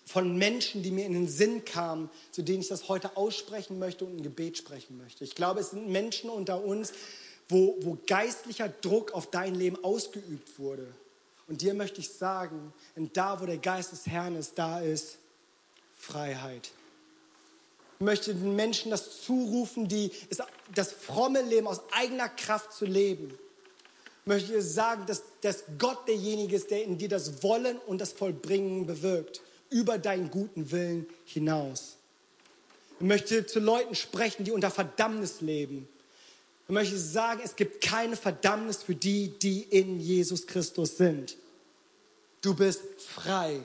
von 0.05 0.37
Menschen, 0.37 0.83
die 0.83 0.91
mir 0.91 1.05
in 1.05 1.13
den 1.13 1.27
Sinn 1.27 1.65
kamen, 1.65 2.09
zu 2.31 2.43
denen 2.43 2.61
ich 2.61 2.67
das 2.67 2.87
heute 2.87 3.17
aussprechen 3.17 3.79
möchte 3.79 4.05
und 4.05 4.17
ein 4.17 4.23
Gebet 4.23 4.57
sprechen 4.57 4.97
möchte. 4.97 5.23
Ich 5.23 5.35
glaube, 5.35 5.59
es 5.59 5.71
sind 5.71 5.89
Menschen 5.89 6.29
unter 6.29 6.63
uns, 6.63 6.93
wo, 7.49 7.75
wo 7.81 7.97
geistlicher 8.07 8.69
Druck 8.69 9.13
auf 9.13 9.29
dein 9.29 9.55
Leben 9.55 9.83
ausgeübt 9.83 10.59
wurde. 10.59 10.87
Und 11.47 11.61
dir 11.61 11.73
möchte 11.73 12.01
ich 12.01 12.09
sagen, 12.09 12.73
denn 12.95 13.11
da, 13.13 13.41
wo 13.41 13.45
der 13.45 13.57
Geist 13.57 13.91
des 13.91 14.07
Herrn 14.07 14.35
ist, 14.35 14.53
da 14.55 14.79
ist 14.79 15.17
Freiheit. 15.95 16.71
Ich 17.99 18.05
möchte 18.05 18.33
den 18.33 18.55
Menschen 18.55 18.91
das 18.91 19.21
zurufen, 19.23 19.87
die 19.87 20.11
das 20.73 20.91
fromme 20.91 21.41
Leben 21.41 21.67
aus 21.67 21.81
eigener 21.91 22.29
Kraft 22.29 22.73
zu 22.73 22.85
leben. 22.85 23.29
Ich 24.21 24.27
möchte 24.27 24.53
dir 24.53 24.61
sagen, 24.61 25.05
dass, 25.05 25.23
dass 25.41 25.63
Gott 25.77 26.07
derjenige 26.07 26.55
ist, 26.55 26.71
der 26.71 26.83
in 26.83 26.97
dir 26.97 27.09
das 27.09 27.43
Wollen 27.43 27.77
und 27.85 28.01
das 28.01 28.11
Vollbringen 28.11 28.85
bewirkt, 28.85 29.41
über 29.69 29.97
deinen 29.97 30.30
guten 30.32 30.71
Willen 30.71 31.06
hinaus. 31.25 31.97
Ich 32.99 33.06
möchte 33.06 33.45
zu 33.45 33.60
Leuten 33.60 33.95
sprechen, 33.95 34.45
die 34.45 34.51
unter 34.51 34.71
Verdammnis 34.71 35.41
leben. 35.41 35.88
Ich 36.67 36.73
möchte 36.73 36.97
sagen, 36.97 37.41
es 37.43 37.56
gibt 37.56 37.84
keine 37.84 38.15
Verdammnis 38.15 38.84
für 38.84 38.95
die, 38.95 39.38
die 39.39 39.62
in 39.62 39.99
Jesus 39.99 40.47
Christus 40.47 40.97
sind. 40.97 41.38
Du 42.41 42.56
bist 42.56 42.82
frei. 42.97 43.62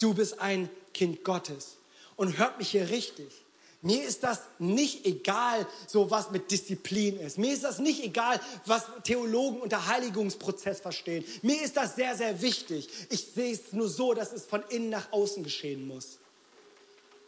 Du 0.00 0.14
bist 0.14 0.40
ein 0.40 0.70
Kind 0.94 1.24
Gottes. 1.24 1.76
Und 2.16 2.38
hört 2.38 2.58
mich 2.58 2.70
hier 2.70 2.88
richtig. 2.88 3.41
Mir 3.84 4.04
ist 4.04 4.22
das 4.22 4.38
nicht 4.60 5.04
egal, 5.04 5.66
so 5.88 6.08
was 6.08 6.30
mit 6.30 6.52
Disziplin 6.52 7.18
ist. 7.18 7.36
Mir 7.36 7.52
ist 7.52 7.64
das 7.64 7.80
nicht 7.80 8.04
egal, 8.04 8.40
was 8.64 8.84
Theologen 9.02 9.60
unter 9.60 9.88
Heiligungsprozess 9.88 10.80
verstehen. 10.80 11.24
Mir 11.42 11.60
ist 11.60 11.76
das 11.76 11.96
sehr, 11.96 12.16
sehr 12.16 12.40
wichtig. 12.40 12.88
Ich 13.10 13.32
sehe 13.34 13.52
es 13.52 13.72
nur 13.72 13.88
so, 13.88 14.14
dass 14.14 14.32
es 14.32 14.44
von 14.44 14.62
innen 14.68 14.90
nach 14.90 15.10
außen 15.10 15.42
geschehen 15.42 15.88
muss. 15.88 16.18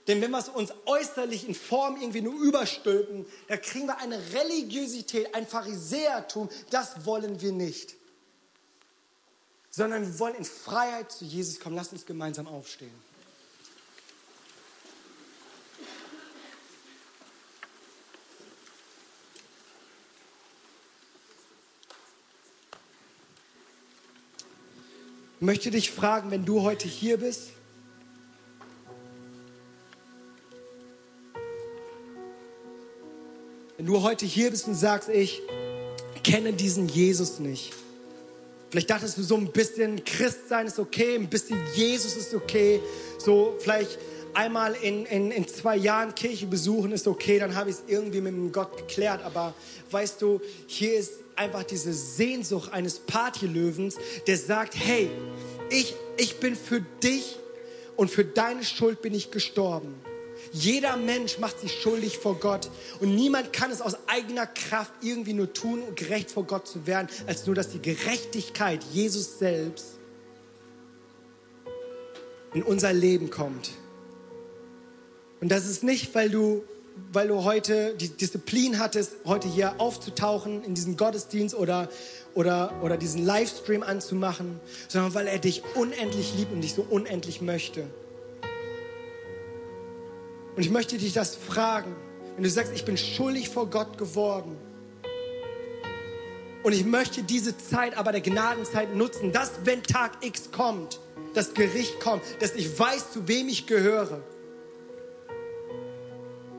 Denn 0.06 0.20
wenn 0.20 0.30
wir 0.30 0.38
es 0.38 0.48
uns 0.48 0.72
äußerlich 0.86 1.48
in 1.48 1.56
Form 1.56 2.00
irgendwie 2.00 2.20
nur 2.20 2.40
überstülpen, 2.40 3.26
da 3.48 3.56
kriegen 3.56 3.86
wir 3.86 3.98
eine 3.98 4.20
Religiosität, 4.32 5.34
ein 5.34 5.48
Pharisäertum, 5.48 6.48
das 6.70 7.04
wollen 7.04 7.40
wir 7.40 7.50
nicht. 7.50 7.96
Sondern 9.70 10.06
wir 10.06 10.18
wollen 10.20 10.36
in 10.36 10.44
Freiheit 10.44 11.10
zu 11.10 11.24
Jesus 11.24 11.58
kommen. 11.58 11.74
Lasst 11.74 11.92
uns 11.92 12.06
gemeinsam 12.06 12.46
aufstehen. 12.46 12.92
Möchte 25.44 25.70
dich 25.70 25.90
fragen, 25.90 26.30
wenn 26.30 26.44
du 26.44 26.62
heute 26.62 26.88
hier 26.88 27.18
bist, 27.18 27.50
wenn 33.76 33.87
du 33.87 34.02
heute 34.02 34.24
hier 34.24 34.50
bist 34.50 34.66
und 34.66 34.74
sagst, 34.74 35.09
ich 35.09 35.42
kenne 36.22 36.52
diesen 36.52 36.88
Jesus 36.88 37.38
nicht. 37.38 37.72
Vielleicht 38.70 38.90
dachtest 38.90 39.18
du 39.18 39.22
so 39.22 39.37
ein 39.37 39.52
bisschen 39.52 40.04
Christsein 40.04 40.66
ist 40.66 40.78
okay, 40.78 41.14
ein 41.14 41.28
bisschen 41.28 41.61
Jesus 41.74 42.16
ist 42.16 42.35
okay, 42.35 42.80
so 43.18 43.54
vielleicht 43.61 43.98
einmal 44.33 44.74
in, 44.74 45.04
in, 45.07 45.30
in 45.30 45.46
zwei 45.46 45.76
Jahren 45.76 46.14
Kirche 46.14 46.46
besuchen 46.46 46.90
ist 46.90 47.07
okay, 47.07 47.38
dann 47.38 47.54
habe 47.54 47.70
ich 47.70 47.76
es 47.76 47.83
irgendwie 47.87 48.20
mit 48.20 48.33
dem 48.33 48.50
Gott 48.50 48.76
geklärt. 48.76 49.22
Aber 49.22 49.54
weißt 49.90 50.20
du, 50.22 50.40
hier 50.66 50.94
ist 50.98 51.12
einfach 51.37 51.64
diese 51.64 51.92
Sehnsucht 51.92 52.73
eines 52.73 52.99
Partylöwens, 52.99 53.97
der 54.27 54.37
sagt, 54.37 54.75
hey, 54.77 55.11
ich, 55.70 55.94
ich 56.16 56.40
bin 56.40 56.57
für 56.57 56.81
dich 57.03 57.38
und 57.97 58.11
für 58.11 58.25
deine 58.25 58.64
Schuld 58.64 59.03
bin 59.03 59.14
ich 59.14 59.31
gestorben. 59.31 59.94
Jeder 60.53 60.97
Mensch 60.97 61.38
macht 61.38 61.61
sich 61.61 61.81
schuldig 61.81 62.18
vor 62.18 62.38
Gott 62.38 62.70
und 63.01 63.14
niemand 63.14 63.53
kann 63.53 63.70
es 63.70 63.81
aus 63.81 63.97
eigener 64.07 64.47
Kraft 64.47 64.92
irgendwie 65.01 65.33
nur 65.33 65.53
tun, 65.53 65.83
um 65.83 65.94
gerecht 65.94 66.31
vor 66.31 66.44
Gott 66.44 66.68
zu 66.68 66.87
werden, 66.87 67.09
als 67.27 67.47
nur, 67.47 67.55
dass 67.55 67.70
die 67.70 67.83
Gerechtigkeit 67.83 68.85
Jesus 68.92 69.38
selbst 69.38 69.99
in 72.53 72.62
unser 72.62 72.92
Leben 72.92 73.31
kommt. 73.31 73.70
Und 75.40 75.49
das 75.51 75.66
ist 75.66 75.83
nicht, 75.83 76.14
weil 76.14 76.31
du 76.31 76.64
weil 77.12 77.28
du 77.28 77.44
heute 77.44 77.94
die 77.94 78.09
Disziplin 78.09 78.78
hattest, 78.78 79.12
heute 79.24 79.48
hier 79.48 79.80
aufzutauchen 79.80 80.62
in 80.64 80.74
diesen 80.74 80.96
Gottesdienst 80.96 81.54
oder, 81.54 81.88
oder, 82.35 82.72
oder 82.83 82.96
diesen 82.96 83.24
Livestream 83.24 83.83
anzumachen, 83.83 84.61
sondern 84.88 85.14
weil 85.14 85.26
er 85.26 85.38
dich 85.38 85.62
unendlich 85.74 86.35
liebt 86.37 86.52
und 86.52 86.61
dich 86.61 86.74
so 86.74 86.87
unendlich 86.88 87.40
möchte. 87.40 87.87
Und 90.57 90.62
ich 90.62 90.70
möchte 90.70 90.98
dich 90.98 91.12
das 91.12 91.35
fragen, 91.35 91.96
wenn 92.37 92.44
du 92.44 92.50
sagst, 92.50 92.72
ich 92.74 92.85
bin 92.85 92.96
schuldig 92.96 93.48
vor 93.48 93.70
Gott 93.70 93.98
geworden. 93.98 94.57
Und 96.62 96.72
ich 96.72 96.85
möchte 96.85 97.22
diese 97.22 97.59
Zeit 97.59 97.96
aber 97.96 98.12
der 98.12 98.20
Gnadenzeit 98.20 98.94
nutzen, 98.94 99.33
dass 99.33 99.50
wenn 99.64 99.83
Tag 99.83 100.24
X 100.24 100.50
kommt, 100.52 101.00
das 101.35 101.54
Gericht 101.54 101.98
kommt, 102.00 102.22
dass 102.40 102.54
ich 102.54 102.78
weiß, 102.78 103.12
zu 103.12 103.26
wem 103.26 103.48
ich 103.48 103.66
gehöre 103.66 104.22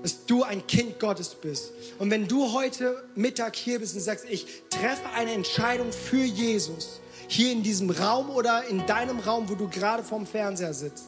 dass 0.06 0.28
du 0.28 0.44
ein 0.44 0.68
Kind 0.68 1.00
Gottes 1.00 1.34
bist. 1.34 1.72
Und 1.98 2.12
wenn 2.12 2.28
du 2.28 2.54
heute 2.54 3.04
Mittag 3.16 3.56
hier 3.56 3.80
bist 3.80 3.96
und 3.96 4.02
sagst, 4.02 4.26
ich 4.30 4.46
treffe 4.70 5.10
eine 5.16 5.32
Entscheidung 5.32 5.92
für 5.92 6.24
Jesus, 6.24 7.02
hier 7.28 7.52
in 7.52 7.64
diesem 7.64 7.90
Raum 7.90 8.30
oder 8.30 8.68
in 8.68 8.86
deinem 8.86 9.20
Raum, 9.20 9.50
wo 9.50 9.56
du 9.56 9.68
gerade 9.68 10.04
vorm 10.04 10.28
Fernseher 10.28 10.76
sitzt, 10.76 11.06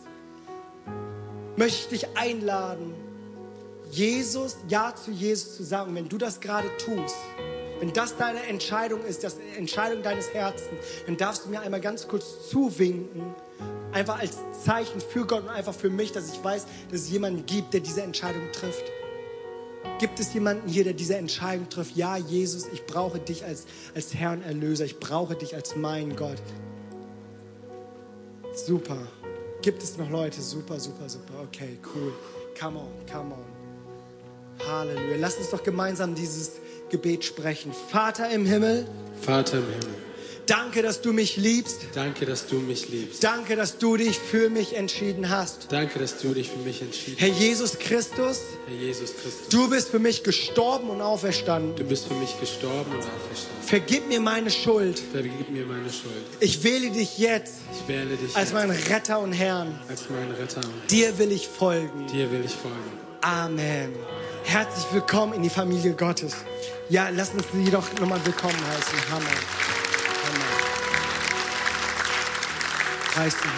möchte 1.58 1.78
ich 1.94 2.02
dich 2.02 2.18
einladen, 2.18 2.92
Jesus, 3.92 4.58
Ja 4.68 4.96
zu 4.96 5.12
Jesus 5.12 5.58
zu 5.58 5.64
sagen. 5.64 5.94
Wenn 5.94 6.10
du 6.10 6.18
das 6.18 6.40
gerade 6.40 6.68
tust, 6.78 7.18
wenn 7.80 7.94
das 7.94 8.18
deine 8.18 8.44
Entscheidung 8.44 9.04
ist, 9.04 9.24
das 9.24 9.38
Entscheidung 9.58 10.04
deines 10.04 10.34
Herzens, 10.34 10.80
dann 11.06 11.18
darfst 11.18 11.46
du 11.46 11.50
mir 11.50 11.62
einmal 11.62 11.82
ganz 11.82 12.08
kurz 12.08 12.50
zuwinken 12.50 13.36
Einfach 13.92 14.20
als 14.20 14.38
Zeichen 14.64 15.00
für 15.02 15.26
Gott 15.26 15.44
und 15.44 15.50
einfach 15.50 15.74
für 15.74 15.90
mich, 15.90 16.12
dass 16.12 16.32
ich 16.32 16.44
weiß, 16.44 16.66
dass 16.92 17.02
es 17.02 17.10
jemanden 17.10 17.46
gibt, 17.46 17.74
der 17.74 17.80
diese 17.80 18.02
Entscheidung 18.02 18.52
trifft. 18.52 18.84
Gibt 20.00 20.20
es 20.20 20.34
jemanden 20.34 20.68
hier, 20.68 20.84
der 20.84 20.94
diese 20.94 21.16
Entscheidung 21.16 21.70
trifft? 21.70 21.96
Ja, 21.96 22.18
Jesus, 22.18 22.68
ich 22.72 22.86
brauche 22.86 23.20
dich 23.20 23.46
als, 23.46 23.66
als 23.96 24.14
Herrn 24.14 24.44
Erlöser. 24.44 24.86
Ich 24.86 25.00
brauche 25.00 25.36
dich 25.36 25.56
als 25.56 25.76
mein 25.76 26.16
Gott. 26.16 26.42
Super. 28.54 29.00
Gibt 29.62 29.82
es 29.82 29.98
noch 29.98 30.10
Leute? 30.10 30.42
Super, 30.42 30.80
super, 30.80 31.10
super. 31.10 31.34
Okay, 31.46 31.80
cool. 31.96 32.14
Come 32.60 32.80
on, 32.80 32.92
come 33.12 33.34
on. 33.34 34.68
Halleluja. 34.68 35.18
Lass 35.20 35.38
uns 35.38 35.50
doch 35.50 35.64
gemeinsam 35.64 36.14
dieses 36.14 36.52
Gebet 36.90 37.24
sprechen. 37.24 37.74
Vater 37.92 38.30
im 38.30 38.46
Himmel. 38.46 38.88
Vater 39.22 39.58
im 39.58 39.66
Himmel. 39.66 40.08
Danke, 40.48 40.82
dass 40.82 41.02
du 41.02 41.12
mich 41.12 41.36
liebst. 41.36 41.88
Danke, 41.94 42.26
dass 42.26 42.48
du 42.48 42.56
mich 42.56 42.88
liebst. 42.88 43.22
Danke, 43.22 43.58
dass 43.58 43.78
du 43.80 43.98
dich 43.98 44.18
für 44.18 44.50
mich 44.50 44.78
entschieden 44.78 45.30
hast. 45.30 45.68
Danke, 45.70 46.00
dass 46.00 46.20
du 46.20 46.34
dich 46.34 46.50
für 46.50 46.60
mich 46.60 46.82
entschieden 46.82 47.18
hast. 47.20 47.28
Herr 47.28 47.36
Jesus 47.36 47.78
Christus. 47.78 48.40
Herr 48.66 48.76
Jesus 48.76 49.12
Christus. 49.14 49.50
Du 49.50 49.70
bist 49.70 49.90
für 49.90 50.00
mich 50.00 50.24
gestorben 50.24 50.90
und 50.90 51.02
auferstanden. 51.02 51.76
Du 51.76 51.84
bist 51.84 52.08
für 52.08 52.14
mich 52.14 52.40
gestorben 52.40 52.92
und 52.92 53.00
auferstanden. 53.00 53.62
Vergib 53.62 54.08
mir 54.08 54.22
meine 54.22 54.50
Schuld. 54.50 55.00
Vergib 55.12 55.50
mir 55.50 55.66
meine 55.66 55.92
Schuld. 55.92 56.14
Ich 56.40 56.64
wähle 56.64 56.92
dich 56.92 57.18
jetzt. 57.18 57.56
Ich 57.74 57.88
wähle 57.90 58.16
dich 58.16 58.34
als 58.34 58.54
meinen 58.54 58.72
Retter 58.72 59.20
und 59.20 59.34
Herrn. 59.34 59.78
Als 59.90 60.10
meinen 60.10 60.32
Retter 60.32 60.62
und 60.62 60.90
Dir 60.90 61.18
will 61.20 61.34
ich 61.34 61.50
folgen. 61.50 62.08
Dir 62.08 62.32
will 62.32 62.44
ich 62.46 62.54
folgen. 62.54 62.78
Amen. 63.20 63.94
Herzlich 64.48 64.86
willkommen 64.94 65.34
in 65.34 65.44
die 65.44 65.50
Familie 65.50 65.92
Gottes. 65.92 66.34
Ja, 66.88 67.10
lass 67.10 67.32
uns 67.32 67.44
sie 67.52 67.70
doch 67.70 67.84
nochmal 68.00 68.26
willkommen 68.26 68.56
heißen. 68.56 69.12
Hammer. 69.12 69.26
Preis 73.14 73.36